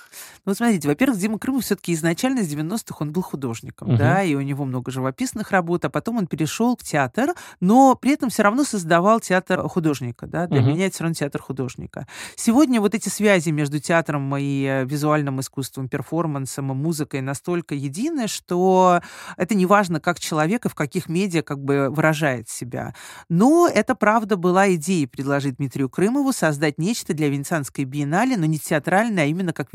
Ну, 0.46 0.54
смотрите, 0.54 0.88
во-первых, 0.88 1.20
Дима 1.20 1.40
Крымов 1.40 1.64
все-таки 1.64 1.94
изначально 1.94 2.44
с 2.44 2.48
90-х 2.48 2.98
он 3.00 3.12
был 3.12 3.24
художником, 3.24 3.90
угу. 3.90 3.98
да, 3.98 4.24
и 4.24 4.36
у 4.36 4.42
него 4.42 4.66
много 4.66 4.92
живописных 4.92 5.52
работ, 5.52 5.86
а 5.86 5.90
потом 5.90 6.18
он 6.18 6.28
перешел 6.28 6.78
в 6.78 6.84
театр, 6.84 7.34
но 7.60 7.96
при 7.96 8.12
этом 8.12 8.30
все 8.30 8.44
равно 8.44 8.64
создавал 8.64 9.20
театр 9.20 9.68
художника, 9.68 10.28
да, 10.28 10.48
для 10.48 10.62
угу. 10.62 10.70
меня 10.70 10.86
это 10.86 10.96
все 10.96 11.04
равно 11.04 11.16
театр 11.16 11.42
художника. 11.42 12.08
Сегодня 12.36 12.80
вот 12.80 12.94
эти 12.94 13.10
связи 13.10 13.50
между 13.50 13.80
театром 13.80 14.36
и 14.38 14.66
э, 14.66 14.86
визуальным 14.86 15.40
искусством, 15.40 15.90
перформансом 15.90 16.72
и 16.72 16.76
музыкой 16.76 17.22
настолько 17.22 17.74
едины, 17.74 18.28
что 18.28 19.02
это 19.38 19.56
не 19.56 19.66
важно, 19.66 20.00
как 20.00 20.20
человек 20.20 20.66
и 20.66 20.70
в 20.70 20.76
каких 20.76 21.10
медиа 21.10 21.42
как 21.42 21.64
бы 21.64 21.90
выражает 21.90 22.50
себя. 22.50 22.94
Но 23.30 23.68
это, 23.68 23.96
правда, 23.96 24.38
была 24.38 24.74
идея 24.76 25.08
предложить 25.08 25.58
Дмитрию 25.58 25.90
Крымову 25.90 26.34
создать 26.34 26.78
нечто 26.78 27.14
для 27.14 27.30
Венецианской 27.30 27.86
биеннале, 27.86 28.38
но 28.38 28.46
не 28.46 28.60
театральное, 28.60 29.24
а 29.24 29.28
именно 29.28 29.54
как 29.54 29.74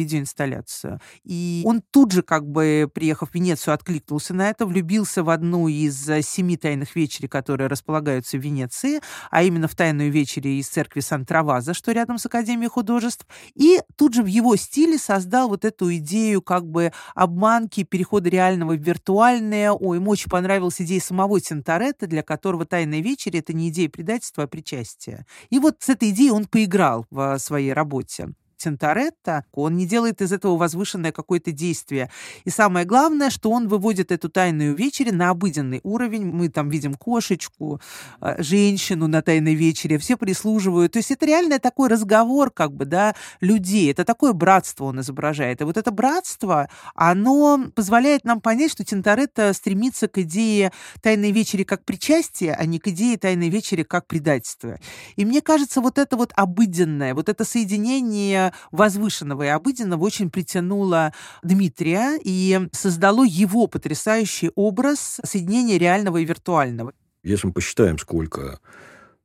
видеоинсталляцию. 0.60 1.00
И 1.24 1.62
он 1.64 1.82
тут 1.90 2.12
же, 2.12 2.22
как 2.22 2.46
бы, 2.46 2.90
приехав 2.92 3.30
в 3.30 3.34
Венецию, 3.34 3.74
откликнулся 3.74 4.34
на 4.34 4.50
это, 4.50 4.66
влюбился 4.66 5.22
в 5.22 5.30
одну 5.30 5.68
из 5.68 6.08
э, 6.08 6.22
семи 6.22 6.56
тайных 6.56 6.96
вечерей, 6.96 7.28
которые 7.28 7.68
располагаются 7.68 8.36
в 8.36 8.40
Венеции, 8.40 9.00
а 9.30 9.42
именно 9.42 9.68
в 9.68 9.74
тайную 9.74 10.10
вечерю 10.10 10.50
из 10.50 10.68
церкви 10.68 11.00
Сан-Траваза, 11.00 11.74
что 11.74 11.92
рядом 11.92 12.18
с 12.18 12.26
Академией 12.26 12.68
художеств, 12.68 13.26
и 13.54 13.80
тут 13.96 14.14
же 14.14 14.22
в 14.22 14.26
его 14.26 14.56
стиле 14.56 14.98
создал 14.98 15.48
вот 15.48 15.64
эту 15.64 15.94
идею 15.96 16.42
как 16.42 16.66
бы 16.66 16.92
обманки, 17.14 17.84
перехода 17.84 18.28
реального 18.28 18.72
в 18.72 18.80
виртуальное. 18.80 19.72
Ой, 19.72 19.96
ему 19.98 20.10
очень 20.10 20.30
понравился 20.30 20.84
идеей 20.84 21.00
самого 21.00 21.40
Тинторетто, 21.40 22.06
для 22.06 22.22
которого 22.22 22.64
«Тайная 22.64 23.00
вечеря»— 23.00 23.38
это 23.40 23.52
не 23.52 23.68
идея 23.68 23.88
предательства, 23.88 24.44
а 24.44 24.46
причастия. 24.46 25.26
И 25.50 25.58
вот 25.58 25.76
с 25.80 25.88
этой 25.88 26.10
идеей 26.10 26.30
он 26.30 26.46
поиграл 26.46 27.06
в 27.10 27.38
своей 27.38 27.72
работе. 27.72 28.34
Тинторетто, 28.60 29.44
он 29.52 29.76
не 29.76 29.86
делает 29.86 30.20
из 30.20 30.32
этого 30.32 30.56
возвышенное 30.56 31.12
какое-то 31.12 31.50
действие. 31.50 32.10
И 32.44 32.50
самое 32.50 32.84
главное, 32.84 33.30
что 33.30 33.50
он 33.50 33.68
выводит 33.68 34.12
эту 34.12 34.28
тайную 34.28 34.74
вечерю 34.74 35.14
на 35.14 35.30
обыденный 35.30 35.80
уровень. 35.82 36.26
Мы 36.26 36.48
там 36.50 36.68
видим 36.68 36.94
кошечку, 36.94 37.80
э, 38.20 38.42
женщину 38.42 39.06
на 39.06 39.22
тайной 39.22 39.54
вечере, 39.54 39.98
все 39.98 40.16
прислуживают. 40.16 40.92
То 40.92 40.98
есть 40.98 41.10
это 41.10 41.24
реально 41.26 41.58
такой 41.58 41.88
разговор, 41.88 42.50
как 42.50 42.72
бы, 42.74 42.84
да, 42.84 43.14
людей. 43.40 43.90
Это 43.90 44.04
такое 44.04 44.32
братство 44.34 44.84
он 44.84 45.00
изображает. 45.00 45.60
И 45.60 45.64
вот 45.64 45.76
это 45.76 45.90
братство, 45.90 46.68
оно 46.94 47.70
позволяет 47.74 48.24
нам 48.24 48.40
понять, 48.40 48.72
что 48.72 48.84
Тинторетто 48.84 49.52
стремится 49.54 50.06
к 50.06 50.18
идее 50.18 50.72
тайной 51.02 51.32
вечери 51.32 51.64
как 51.64 51.84
причастие, 51.84 52.54
а 52.54 52.66
не 52.66 52.78
к 52.78 52.88
идее 52.88 53.16
тайной 53.16 53.48
вечери 53.48 53.82
как 53.84 54.06
предательство. 54.06 54.78
И 55.16 55.24
мне 55.24 55.40
кажется, 55.40 55.80
вот 55.80 55.96
это 55.96 56.16
вот 56.16 56.32
обыденное, 56.36 57.14
вот 57.14 57.28
это 57.28 57.44
соединение 57.44 58.49
возвышенного 58.70 59.44
и 59.44 59.48
обыденного 59.48 60.02
очень 60.04 60.30
притянуло 60.30 61.12
Дмитрия 61.42 62.18
и 62.22 62.68
создало 62.72 63.24
его 63.24 63.66
потрясающий 63.66 64.50
образ 64.54 65.20
соединения 65.24 65.78
реального 65.78 66.18
и 66.18 66.24
виртуального. 66.24 66.92
Если 67.22 67.46
мы 67.46 67.52
посчитаем, 67.52 67.98
сколько 67.98 68.60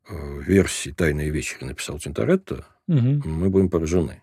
э, 0.10 0.42
версий 0.42 0.92
«Тайной 0.92 1.30
вечери» 1.30 1.66
написал 1.66 2.00
Тинторетто, 2.00 2.66
угу. 2.88 3.22
мы 3.26 3.50
будем 3.50 3.70
поражены. 3.70 4.22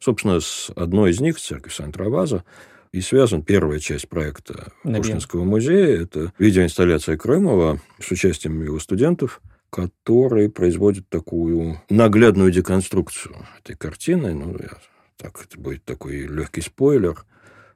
Собственно, 0.00 0.40
с 0.40 0.70
одной 0.76 1.12
из 1.12 1.20
них, 1.20 1.40
церковь 1.40 1.74
Сан-Траваза, 1.74 2.44
и 2.92 3.00
связан 3.00 3.42
первая 3.42 3.80
часть 3.80 4.08
проекта. 4.08 4.72
Пушкинского 4.84 5.44
музея. 5.44 6.02
Это 6.02 6.32
видеоинсталляция 6.38 7.16
Крымова 7.16 7.80
с 8.00 8.10
участием 8.10 8.62
его 8.62 8.78
студентов– 8.78 9.40
который 9.74 10.48
производит 10.48 11.08
такую 11.08 11.82
наглядную 11.90 12.52
деконструкцию 12.52 13.34
этой 13.58 13.74
картины. 13.74 14.32
Ну, 14.32 14.56
я, 14.56 14.78
так, 15.16 15.44
это 15.44 15.60
будет 15.60 15.84
такой 15.84 16.28
легкий 16.28 16.60
спойлер, 16.60 17.24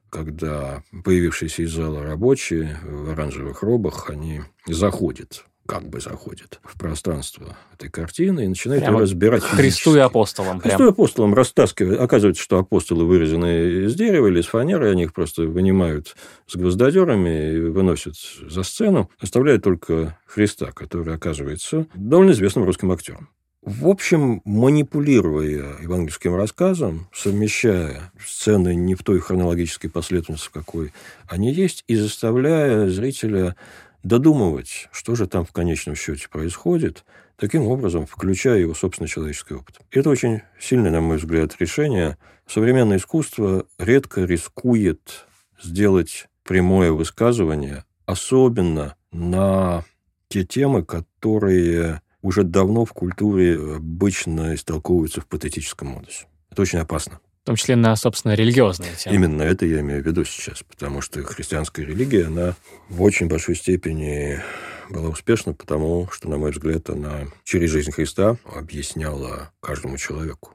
когда 0.09 0.81
появившиеся 1.03 1.63
из 1.63 1.73
зала 1.73 2.01
рабочие 2.03 2.77
в 2.83 3.09
оранжевых 3.09 3.63
робах, 3.63 4.09
они 4.09 4.39
заходят 4.65 5.43
как 5.69 5.87
бы 5.87 6.01
заходит 6.01 6.59
в 6.63 6.79
пространство 6.79 7.55
этой 7.75 7.91
картины 7.91 8.45
и 8.45 8.47
начинает 8.47 8.81
прямо 8.81 8.97
ее 8.97 9.03
разбирать 9.03 9.43
Христу 9.43 9.95
и 9.95 9.99
апостолам. 9.99 10.59
Христу 10.59 10.87
и 10.87 10.89
апостолам 10.89 11.35
растаскивает. 11.35 11.99
Оказывается, 11.99 12.41
что 12.41 12.57
апостолы 12.57 13.05
вырезаны 13.05 13.85
из 13.85 13.93
дерева 13.93 14.25
или 14.25 14.39
из 14.39 14.47
фанеры, 14.47 14.89
они 14.89 15.03
их 15.03 15.13
просто 15.13 15.43
вынимают 15.43 16.15
с 16.47 16.55
гвоздодерами 16.55 17.53
и 17.53 17.59
выносят 17.59 18.15
за 18.49 18.63
сцену, 18.63 19.11
оставляют 19.19 19.63
только 19.63 20.17
Христа, 20.25 20.71
который 20.71 21.13
оказывается 21.13 21.85
довольно 21.93 22.31
известным 22.31 22.65
русским 22.65 22.91
актером. 22.91 23.29
В 23.61 23.89
общем, 23.89 24.41
манипулируя 24.45 25.77
евангельским 25.83 26.33
рассказом, 26.33 27.09
совмещая 27.13 28.11
сцены 28.25 28.73
не 28.73 28.95
в 28.95 29.03
той 29.03 29.19
хронологической 29.19 29.91
последовательности, 29.91 30.47
в 30.47 30.51
какой 30.51 30.93
они 31.27 31.53
есть, 31.53 31.83
и 31.87 31.95
заставляя 31.95 32.89
зрителя 32.89 33.55
додумывать, 34.03 34.87
что 34.91 35.15
же 35.15 35.27
там 35.27 35.45
в 35.45 35.51
конечном 35.51 35.95
счете 35.95 36.29
происходит, 36.29 37.05
таким 37.35 37.63
образом 37.63 38.05
включая 38.05 38.59
его 38.59 38.73
собственный 38.73 39.07
человеческий 39.07 39.55
опыт. 39.55 39.79
Это 39.91 40.09
очень 40.09 40.41
сильное, 40.59 40.91
на 40.91 41.01
мой 41.01 41.17
взгляд, 41.17 41.55
решение. 41.59 42.17
Современное 42.47 42.97
искусство 42.97 43.65
редко 43.77 44.23
рискует 44.25 45.25
сделать 45.61 46.27
прямое 46.43 46.91
высказывание, 46.91 47.85
особенно 48.05 48.95
на 49.11 49.83
те 50.27 50.43
темы, 50.43 50.83
которые 50.83 52.01
уже 52.21 52.43
давно 52.43 52.85
в 52.85 52.93
культуре 52.93 53.75
обычно 53.75 54.55
истолковываются 54.55 55.21
в 55.21 55.27
патетическом 55.27 55.89
модусе. 55.89 56.27
Это 56.51 56.61
очень 56.61 56.79
опасно. 56.79 57.19
В 57.49 57.51
том 57.51 57.55
числе 57.55 57.75
на, 57.75 57.95
собственно, 57.95 58.35
религиозные 58.35 58.93
темы. 58.95 59.15
Именно 59.15 59.41
это 59.41 59.65
я 59.65 59.79
имею 59.79 60.03
в 60.03 60.05
виду 60.05 60.23
сейчас, 60.23 60.61
потому 60.61 61.01
что 61.01 61.23
христианская 61.23 61.83
религия, 61.83 62.27
она 62.27 62.53
в 62.89 63.01
очень 63.01 63.27
большой 63.27 63.55
степени 63.55 64.39
была 64.87 65.09
успешна, 65.09 65.55
потому 65.55 66.07
что, 66.11 66.29
на 66.29 66.37
мой 66.37 66.51
взгляд, 66.51 66.91
она 66.91 67.25
через 67.43 67.71
жизнь 67.71 67.91
Христа 67.91 68.37
объясняла 68.45 69.51
каждому 69.61 69.97
человеку 69.97 70.53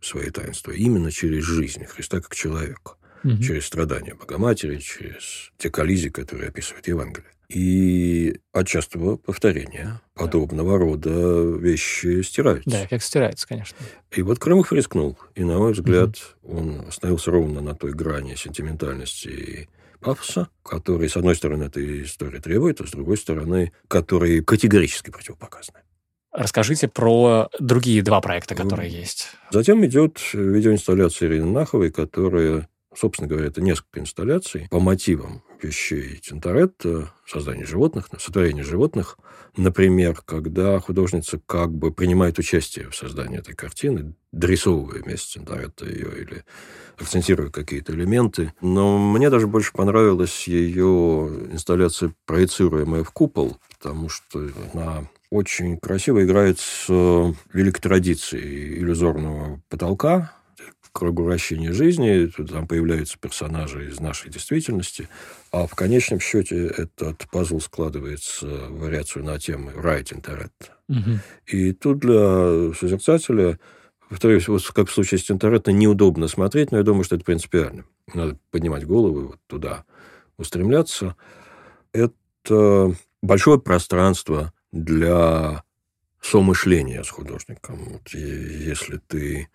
свои 0.00 0.30
таинства. 0.30 0.72
Именно 0.72 1.12
через 1.12 1.44
жизнь 1.44 1.84
Христа 1.84 2.20
как 2.20 2.34
человека. 2.34 2.94
Угу. 3.22 3.40
Через 3.40 3.66
страдания 3.66 4.16
Богоматери, 4.16 4.78
через 4.78 5.52
те 5.58 5.70
коллизии, 5.70 6.08
которые 6.08 6.48
описывает 6.48 6.88
Евангелие. 6.88 7.30
И 7.52 8.40
от 8.52 8.66
частого 8.66 9.16
повторения 9.16 10.00
подобного 10.14 10.78
рода 10.78 11.10
вещи 11.10 12.22
стираются. 12.22 12.70
Да, 12.70 12.86
как 12.86 13.02
стираются, 13.02 13.46
конечно. 13.46 13.76
И 14.10 14.22
вот 14.22 14.38
Крымов 14.38 14.72
рискнул. 14.72 15.18
И, 15.34 15.44
на 15.44 15.58
мой 15.58 15.72
взгляд, 15.72 16.16
угу. 16.42 16.58
он 16.58 16.84
остановился 16.88 17.30
ровно 17.30 17.60
на 17.60 17.74
той 17.74 17.92
грани 17.92 18.34
сентиментальности 18.36 19.28
и 19.28 19.68
пафоса, 20.00 20.48
который, 20.62 21.08
с 21.08 21.16
одной 21.16 21.36
стороны, 21.36 21.64
эта 21.64 22.02
история 22.02 22.40
требует, 22.40 22.80
а 22.80 22.86
с 22.86 22.90
другой 22.90 23.16
стороны, 23.16 23.72
которые 23.88 24.42
категорически 24.42 25.10
противопоказаны. 25.10 25.80
Расскажите 26.32 26.88
про 26.88 27.50
другие 27.60 28.02
два 28.02 28.22
проекта, 28.22 28.54
которые 28.54 28.90
есть. 28.90 29.28
Затем 29.50 29.84
идет 29.84 30.18
видеоинсталляция 30.32 31.28
Ирины 31.28 31.50
Наховой, 31.50 31.90
которая 31.90 32.68
Собственно 32.94 33.28
говоря, 33.28 33.46
это 33.46 33.60
несколько 33.62 34.00
инсталляций 34.00 34.68
по 34.70 34.78
мотивам 34.78 35.42
вещей 35.62 36.18
Тинторетто, 36.18 37.12
создание 37.26 37.64
животных, 37.64 38.08
сотворение 38.18 38.64
животных. 38.64 39.18
Например, 39.56 40.20
когда 40.24 40.78
художница 40.80 41.40
как 41.46 41.72
бы 41.72 41.92
принимает 41.92 42.38
участие 42.38 42.90
в 42.90 42.96
создании 42.96 43.38
этой 43.38 43.54
картины, 43.54 44.14
дорисовывая 44.32 45.02
вместе 45.02 45.40
с 45.40 45.82
ее 45.82 46.22
или 46.22 46.44
акцентируя 46.98 47.50
какие-то 47.50 47.92
элементы. 47.92 48.52
Но 48.60 48.98
мне 48.98 49.30
даже 49.30 49.46
больше 49.46 49.72
понравилась 49.72 50.46
ее 50.48 51.30
инсталляция, 51.50 52.14
проецируемая 52.26 53.04
в 53.04 53.10
купол, 53.10 53.58
потому 53.70 54.08
что 54.08 54.48
она 54.72 55.04
очень 55.30 55.78
красиво 55.78 56.24
играет 56.24 56.58
с 56.58 56.88
великой 57.52 57.80
традицией 57.80 58.78
иллюзорного 58.78 59.62
потолка, 59.68 60.32
кругу 60.92 61.24
вращения 61.24 61.72
жизни, 61.72 62.26
там 62.26 62.66
появляются 62.66 63.18
персонажи 63.18 63.88
из 63.88 63.98
нашей 63.98 64.30
действительности, 64.30 65.08
а 65.50 65.66
в 65.66 65.74
конечном 65.74 66.20
счете 66.20 66.66
этот 66.66 67.26
пазл 67.30 67.60
складывается 67.60 68.46
в 68.46 68.80
вариацию 68.80 69.24
на 69.24 69.38
тему 69.38 69.70
«Right 69.70 70.12
Internet». 70.12 70.50
Угу. 70.88 71.18
И 71.46 71.72
тут 71.72 72.00
для 72.00 72.74
созерцателя 72.74 73.58
Повторюсь, 74.12 74.46
вот 74.46 74.62
как 74.74 74.90
в 74.90 74.92
случае 74.92 75.16
с 75.16 75.24
Тинторетто 75.24 75.72
неудобно 75.72 76.28
смотреть, 76.28 76.70
но 76.70 76.76
я 76.76 76.84
думаю, 76.84 77.02
что 77.02 77.16
это 77.16 77.24
принципиально. 77.24 77.86
Надо 78.12 78.36
поднимать 78.50 78.84
голову 78.84 79.28
вот 79.28 79.38
туда, 79.46 79.86
устремляться. 80.36 81.16
Это 81.94 82.94
большое 83.22 83.58
пространство 83.58 84.52
для 84.70 85.64
somышления 86.22 87.02
с 87.02 87.08
художником. 87.08 87.78
Вот 87.86 88.10
если 88.10 88.98
ты 88.98 89.48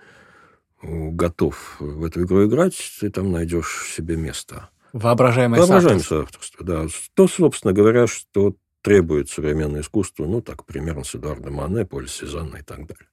готов 0.82 1.78
в 1.80 2.04
эту 2.04 2.24
игру 2.24 2.48
играть, 2.48 2.76
ты 3.00 3.10
там 3.10 3.32
найдешь 3.32 3.94
себе 3.96 4.16
место. 4.16 4.70
Воображаемое, 4.94 5.60
Воображаемое 5.60 6.04
соавторство. 6.04 6.66
да. 6.66 6.86
То, 7.14 7.28
собственно 7.28 7.74
говоря, 7.74 8.08
что 8.08 8.56
требует 8.82 9.30
современное 9.30 9.82
искусство, 9.82 10.26
ну, 10.26 10.42
так, 10.42 10.66
примерно 10.66 11.04
с 11.04 11.14
Эдуардом 11.16 11.56
Мане, 11.56 11.86
Поль 11.86 12.08
Сезанна 12.08 12.58
и 12.58 12.64
так 12.64 12.88
далее. 12.88 13.08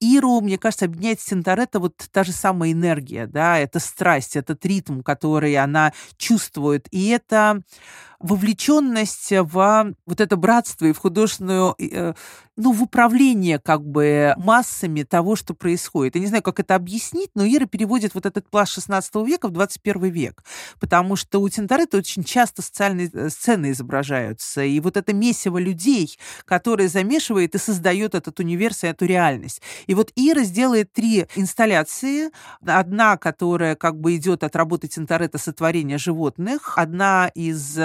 Иру, 0.00 0.40
мне 0.40 0.56
кажется, 0.56 0.86
объединяет 0.86 1.20
Синтаретто 1.20 1.78
вот 1.78 1.94
та 2.10 2.24
же 2.24 2.32
самая 2.32 2.72
энергия, 2.72 3.26
да, 3.26 3.58
это 3.58 3.78
страсть, 3.80 4.34
этот 4.34 4.64
ритм, 4.64 5.02
который 5.02 5.54
она 5.56 5.92
чувствует, 6.16 6.88
и 6.90 7.08
это 7.08 7.62
вовлеченность 8.20 9.30
в 9.30 9.94
вот 10.06 10.20
это 10.20 10.36
братство 10.36 10.86
и 10.86 10.92
в 10.92 10.98
художественную, 10.98 11.74
э, 11.78 12.12
ну, 12.56 12.72
в 12.72 12.82
управление 12.82 13.58
как 13.58 13.82
бы 13.82 14.34
массами 14.36 15.02
того, 15.02 15.36
что 15.36 15.54
происходит. 15.54 16.16
Я 16.16 16.20
не 16.20 16.26
знаю, 16.26 16.42
как 16.42 16.60
это 16.60 16.74
объяснить, 16.74 17.30
но 17.34 17.46
Ира 17.46 17.64
переводит 17.64 18.14
вот 18.14 18.26
этот 18.26 18.48
пласт 18.50 18.72
16 18.72 19.26
века 19.26 19.48
в 19.48 19.52
21 19.52 20.10
век, 20.10 20.44
потому 20.78 21.16
что 21.16 21.40
у 21.40 21.48
Тинторетто 21.48 21.96
очень 21.96 22.22
часто 22.22 22.60
социальные 22.60 23.10
э, 23.12 23.30
сцены 23.30 23.70
изображаются, 23.70 24.62
и 24.62 24.78
вот 24.80 24.98
это 24.98 25.14
месиво 25.14 25.56
людей, 25.56 26.18
которое 26.44 26.88
замешивает 26.88 27.54
и 27.54 27.58
создает 27.58 28.14
этот 28.14 28.38
универс 28.38 28.84
и 28.84 28.88
эту 28.88 29.06
реальность. 29.06 29.62
И 29.86 29.94
вот 29.94 30.12
Ира 30.14 30.42
сделает 30.42 30.92
три 30.92 31.26
инсталляции. 31.36 32.30
Одна, 32.66 33.16
которая 33.16 33.76
как 33.76 33.98
бы 33.98 34.16
идет 34.16 34.44
от 34.44 34.54
работы 34.56 34.88
Тинторетто 34.88 35.38
сотворения 35.38 35.96
животных, 35.96 36.74
одна 36.76 37.30
из 37.34 37.78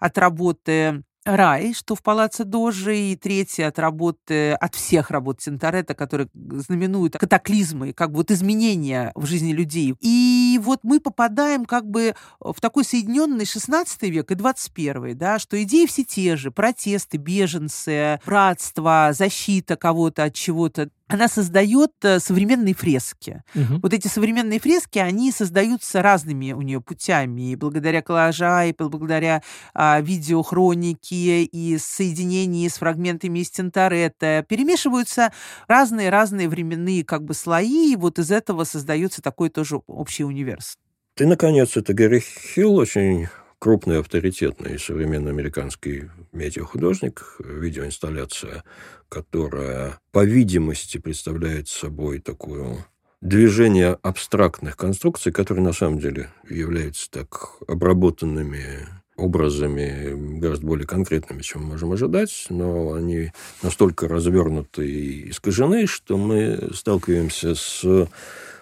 от 0.00 0.18
работы 0.18 1.02
Рай, 1.26 1.74
что 1.74 1.94
в 1.94 2.02
Палаццо 2.02 2.44
Дожи, 2.44 2.96
и 2.96 3.16
третья 3.16 3.68
от 3.68 3.78
работы, 3.78 4.52
от 4.52 4.74
всех 4.74 5.10
работ 5.10 5.38
Тинторетто, 5.38 5.94
которые 5.94 6.28
знаменуют 6.32 7.18
катаклизмы, 7.18 7.92
как 7.92 8.10
вот 8.10 8.30
изменения 8.30 9.12
в 9.14 9.26
жизни 9.26 9.52
людей. 9.52 9.94
И 10.00 10.58
вот 10.62 10.80
мы 10.82 10.98
попадаем 10.98 11.66
как 11.66 11.86
бы 11.86 12.14
в 12.40 12.58
такой 12.60 12.84
соединенный 12.84 13.44
16 13.44 14.02
век 14.04 14.30
и 14.30 14.34
21, 14.34 15.16
да, 15.16 15.38
что 15.38 15.62
идеи 15.62 15.84
все 15.84 16.04
те 16.04 16.36
же, 16.36 16.50
протесты, 16.50 17.18
беженцы, 17.18 18.18
братство, 18.24 19.10
защита 19.12 19.76
кого-то 19.76 20.24
от 20.24 20.34
чего-то, 20.34 20.88
она 21.10 21.28
создает 21.28 21.92
э, 22.02 22.20
современные 22.20 22.74
фрески. 22.74 23.42
Угу. 23.54 23.80
Вот 23.82 23.92
эти 23.92 24.08
современные 24.08 24.60
фрески, 24.60 24.98
они 24.98 25.32
создаются 25.32 26.02
разными 26.02 26.52
у 26.52 26.62
нее 26.62 26.80
путями. 26.80 27.52
И 27.52 27.56
благодаря 27.56 28.00
коллажа, 28.00 28.64
и 28.66 28.74
благодаря 28.76 29.42
а, 29.74 30.00
видеохронике, 30.00 31.42
и 31.42 31.78
соединении 31.78 32.68
с 32.68 32.74
фрагментами 32.74 33.40
из 33.40 33.50
Тинторетта. 33.50 34.44
Перемешиваются 34.48 35.32
разные-разные 35.66 36.48
временные 36.48 37.04
как 37.04 37.24
бы 37.24 37.34
слои, 37.34 37.92
и 37.92 37.96
вот 37.96 38.18
из 38.18 38.30
этого 38.30 38.64
создается 38.64 39.20
такой 39.20 39.50
тоже 39.50 39.80
общий 39.86 40.24
универс. 40.24 40.76
Ты, 41.14 41.26
наконец, 41.26 41.76
это 41.76 41.92
Гэри 41.92 42.20
Хилл, 42.20 42.76
очень 42.76 43.28
крупный, 43.60 44.00
авторитетный 44.00 44.78
современный 44.78 45.30
американский 45.30 46.08
медиахудожник, 46.32 47.36
видеоинсталляция, 47.38 48.64
которая, 49.08 50.00
по 50.12 50.24
видимости, 50.24 50.98
представляет 50.98 51.68
собой 51.68 52.20
такое 52.20 52.86
движение 53.20 53.98
абстрактных 54.02 54.76
конструкций, 54.76 55.30
которые 55.30 55.62
на 55.62 55.74
самом 55.74 55.98
деле 56.00 56.30
являются 56.48 57.10
так 57.10 57.50
обработанными 57.68 58.88
образами 59.16 60.38
гораздо 60.38 60.66
более 60.66 60.86
конкретными, 60.86 61.42
чем 61.42 61.62
мы 61.62 61.72
можем 61.72 61.92
ожидать, 61.92 62.46
но 62.48 62.94
они 62.94 63.32
настолько 63.62 64.08
развернуты 64.08 64.88
и 64.90 65.30
искажены, 65.30 65.86
что 65.86 66.16
мы 66.16 66.70
сталкиваемся 66.72 67.54
с 67.54 68.08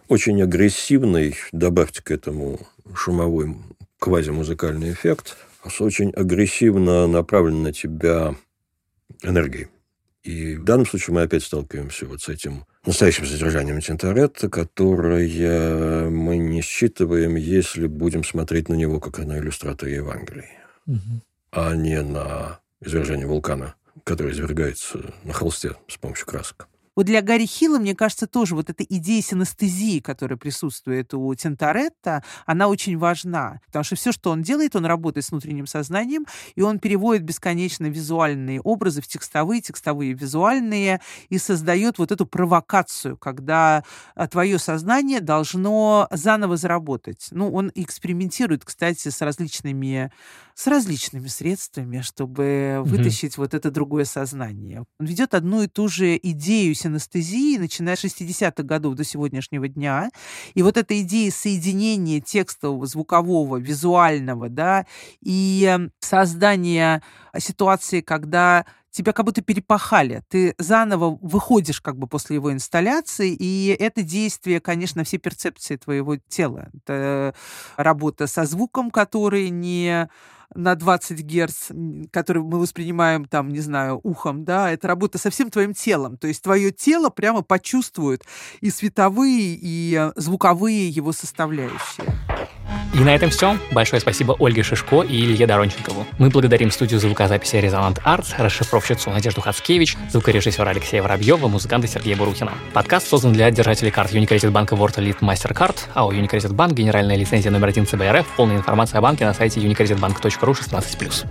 очень 0.09 0.43
агрессивной, 0.43 1.37
добавьте 1.53 2.03
к 2.03 2.11
этому 2.11 2.59
шумовой 2.95 3.55
квазимузыкальный 3.99 4.93
эффект 4.93 5.37
с 5.69 5.81
очень 5.81 6.11
агрессивно 6.11 7.07
направленной 7.07 7.63
на 7.65 7.73
тебя 7.73 8.35
энергией. 9.23 9.69
И 10.23 10.57
в 10.57 10.65
данном 10.65 10.87
случае 10.87 11.15
мы 11.15 11.23
опять 11.23 11.45
сталкиваемся 11.45 12.07
вот 12.07 12.21
с 12.21 12.29
этим 12.29 12.65
настоящим 12.85 13.25
содержанием 13.25 13.81
Тинторетта, 13.81 14.51
которое 14.51 16.11
мы 16.11 16.37
не 16.37 16.61
считываем, 16.61 17.37
если 17.37 17.87
будем 17.87 18.25
смотреть 18.25 18.69
на 18.69 18.75
него 18.75 19.01
как 19.01 19.19
на 19.19 19.39
иллюстратора 19.39 19.91
Евангелия, 19.91 20.51
угу. 20.87 20.99
а 21.53 21.75
не 21.75 22.03
на 22.03 22.61
извержение 22.81 23.27
вулкана, 23.27 23.75
который 24.05 24.33
извергается 24.33 25.15
на 25.25 25.33
холсте 25.33 25.77
с 25.89 25.97
помощью 25.97 26.27
красок. 26.27 26.69
Вот 26.99 27.07
для 27.07 27.23
Гарри 27.23 27.47
Хилла, 27.47 27.79
мне 27.79 27.95
кажется, 27.95 28.27
тоже 28.27 28.57
вот 28.57 28.71
эта 28.71 28.83
идея 28.83 29.23
синестезии, 29.23 30.01
которая 30.01 30.37
присутствует 30.37 31.15
у 31.15 31.33
Тинторетта, 31.33 32.25
она 32.45 32.67
очень 32.67 32.99
важна. 32.99 33.61
Потому 33.67 33.85
что 33.85 33.95
все, 33.95 34.11
что 34.11 34.33
он 34.33 34.43
делает, 34.43 34.75
он 34.75 34.85
работает 34.85 35.25
с 35.25 35.31
внутренним 35.31 35.69
сознанием, 35.69 36.27
и 36.57 36.61
он 36.61 36.81
переводит 36.81 37.23
бесконечно 37.23 37.87
визуальные 37.87 38.61
образы 38.63 39.01
в 39.01 39.07
текстовые, 39.07 39.61
текстовые 39.61 40.13
визуальные, 40.13 41.01
и 41.29 41.39
создает 41.39 41.99
вот 41.99 42.11
эту 42.11 42.27
провокацию, 42.27 43.17
когда 43.17 43.85
а, 44.17 44.27
твое 44.27 44.59
сознание 44.59 45.21
должно 45.21 46.09
заново 46.11 46.57
заработать. 46.57 47.29
Ну, 47.31 47.53
он 47.53 47.71
экспериментирует, 47.77 48.65
кстати, 48.65 49.09
с 49.09 49.21
различными 49.21 50.11
с 50.59 50.67
различными 50.67 51.29
средствами, 51.29 52.01
чтобы 52.01 52.43
mm-hmm. 52.43 52.83
вытащить 52.83 53.39
вот 53.39 53.55
это 53.55 53.71
другое 53.71 54.05
сознание. 54.05 54.83
Он 54.99 55.07
ведет 55.07 55.35
одну 55.35 55.63
и 55.63 55.69
ту 55.69 55.87
же 55.87 56.19
идею 56.21 56.75
синестезии, 56.89 57.59
начиная 57.59 57.97
с 57.97 58.05
60-х 58.05 58.63
годов 58.63 58.95
до 58.95 59.05
сегодняшнего 59.05 59.69
дня. 59.69 60.11
И 60.55 60.63
вот 60.63 60.77
эта 60.77 61.01
идея 61.01 61.31
соединения 61.31 62.21
текстового, 62.21 62.87
звукового, 62.87 63.57
визуального, 63.57 64.49
да, 64.49 64.87
и 65.21 65.65
эм, 65.69 65.93
создания 66.01 67.03
ситуации, 67.39 68.01
когда 68.01 68.65
тебя 68.91 69.13
как 69.13 69.27
будто 69.27 69.43
перепахали. 69.43 70.23
Ты 70.29 70.55
заново 70.59 71.19
выходишь 71.21 71.81
как 71.81 71.97
бы 71.97 72.07
после 72.07 72.37
его 72.37 72.53
инсталляции, 72.53 73.37
и 73.39 73.77
это 73.79 74.03
действие, 74.03 74.61
конечно, 74.61 75.05
все 75.05 75.19
перцепции 75.19 75.77
твоего 75.77 76.17
тела. 76.17 76.69
Это 76.75 77.35
работа 77.77 78.27
со 78.27 78.45
звуком, 78.45 78.91
который 78.91 79.51
не 79.51 80.09
на 80.55 80.75
20 80.75 81.21
Герц, 81.21 81.71
который 82.11 82.43
мы 82.43 82.59
воспринимаем 82.59 83.25
там, 83.27 83.49
не 83.49 83.61
знаю, 83.61 84.01
ухом, 84.03 84.45
да, 84.45 84.71
это 84.71 84.89
работа 84.89 85.19
со 85.19 85.31
всем 85.31 85.51
твоим 85.51 85.75
телом. 85.75 86.17
То 86.17 86.27
есть 86.29 86.43
твое 86.43 86.71
тело 86.71 87.11
прямо 87.11 87.43
почувствует 87.43 88.25
и 88.61 88.71
световые, 88.71 89.59
и 89.61 89.95
э, 89.99 90.13
звуковые 90.17 90.89
его 90.89 91.13
составляющие. 91.13 92.28
И 92.95 93.01
на 93.01 93.15
этом 93.15 93.31
все. 93.31 93.57
Большое 93.71 94.01
спасибо 94.01 94.35
Ольге 94.39 94.63
Шишко 94.63 95.03
и 95.03 95.25
Илье 95.25 95.47
Доронченкову. 95.47 96.07
Мы 96.19 96.31
благодарим 96.31 96.71
студию 96.71 96.99
звукозаписи 97.01 97.57
«Резонант 97.57 98.01
Арт», 98.03 98.35
расшифровщицу 98.39 99.11
Надежду 99.11 99.41
Хацкевич, 99.41 99.97
звукорежиссера 100.11 100.71
Алексея 100.71 101.03
Воробьева, 101.03 101.49
музыканта 101.49 101.87
Сергея 101.87 102.17
Бурухина. 102.17 102.53
Подкаст 102.73 103.09
создан 103.09 103.33
для 103.33 103.51
держателей 103.51 103.91
карт 103.91 104.13
Unicredit 104.13 104.51
банка 104.51 104.75
World 104.75 104.97
Elite 104.97 105.21
MasterCard, 105.21 105.77
а 105.95 106.07
у 106.07 106.13
Unicredit 106.13 106.53
Bank 106.55 106.73
генеральная 106.73 107.17
лицензия 107.17 107.53
номер 107.53 107.69
один 107.69 107.87
ЦБРФ, 107.87 108.27
полная 108.37 108.57
информация 108.57 108.99
о 108.99 109.03
банке 109.03 109.25
на 109.27 109.35
сайте 109.35 109.61
unicreditbank.ru 109.61 110.53
16+. 110.53 111.27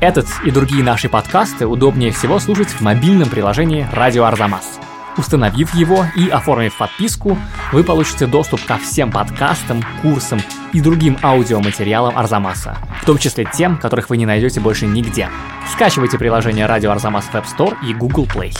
Этот 0.00 0.26
и 0.44 0.50
другие 0.50 0.84
наши 0.84 1.08
подкасты 1.08 1.66
удобнее 1.66 2.12
всего 2.12 2.38
слушать 2.38 2.68
в 2.68 2.82
мобильном 2.82 3.30
приложении 3.30 3.88
«Радио 3.92 4.24
Арзамас». 4.24 4.78
Установив 5.18 5.74
его 5.74 6.06
и 6.14 6.28
оформив 6.28 6.76
подписку, 6.76 7.38
вы 7.72 7.82
получите 7.84 8.26
доступ 8.26 8.64
ко 8.64 8.76
всем 8.78 9.10
подкастам, 9.10 9.82
курсам 10.02 10.40
и 10.72 10.80
другим 10.80 11.18
аудиоматериалам 11.22 12.16
Арзамаса, 12.16 12.76
в 13.00 13.06
том 13.06 13.18
числе 13.18 13.46
тем, 13.46 13.78
которых 13.78 14.10
вы 14.10 14.18
не 14.18 14.26
найдете 14.26 14.60
больше 14.60 14.86
нигде. 14.86 15.28
Скачивайте 15.72 16.18
приложение 16.18 16.66
Радио 16.66 16.90
Арзамас 16.90 17.24
в 17.24 17.34
App 17.34 17.46
Store 17.46 17.76
и 17.82 17.94
Google 17.94 18.26
Play. 18.26 18.54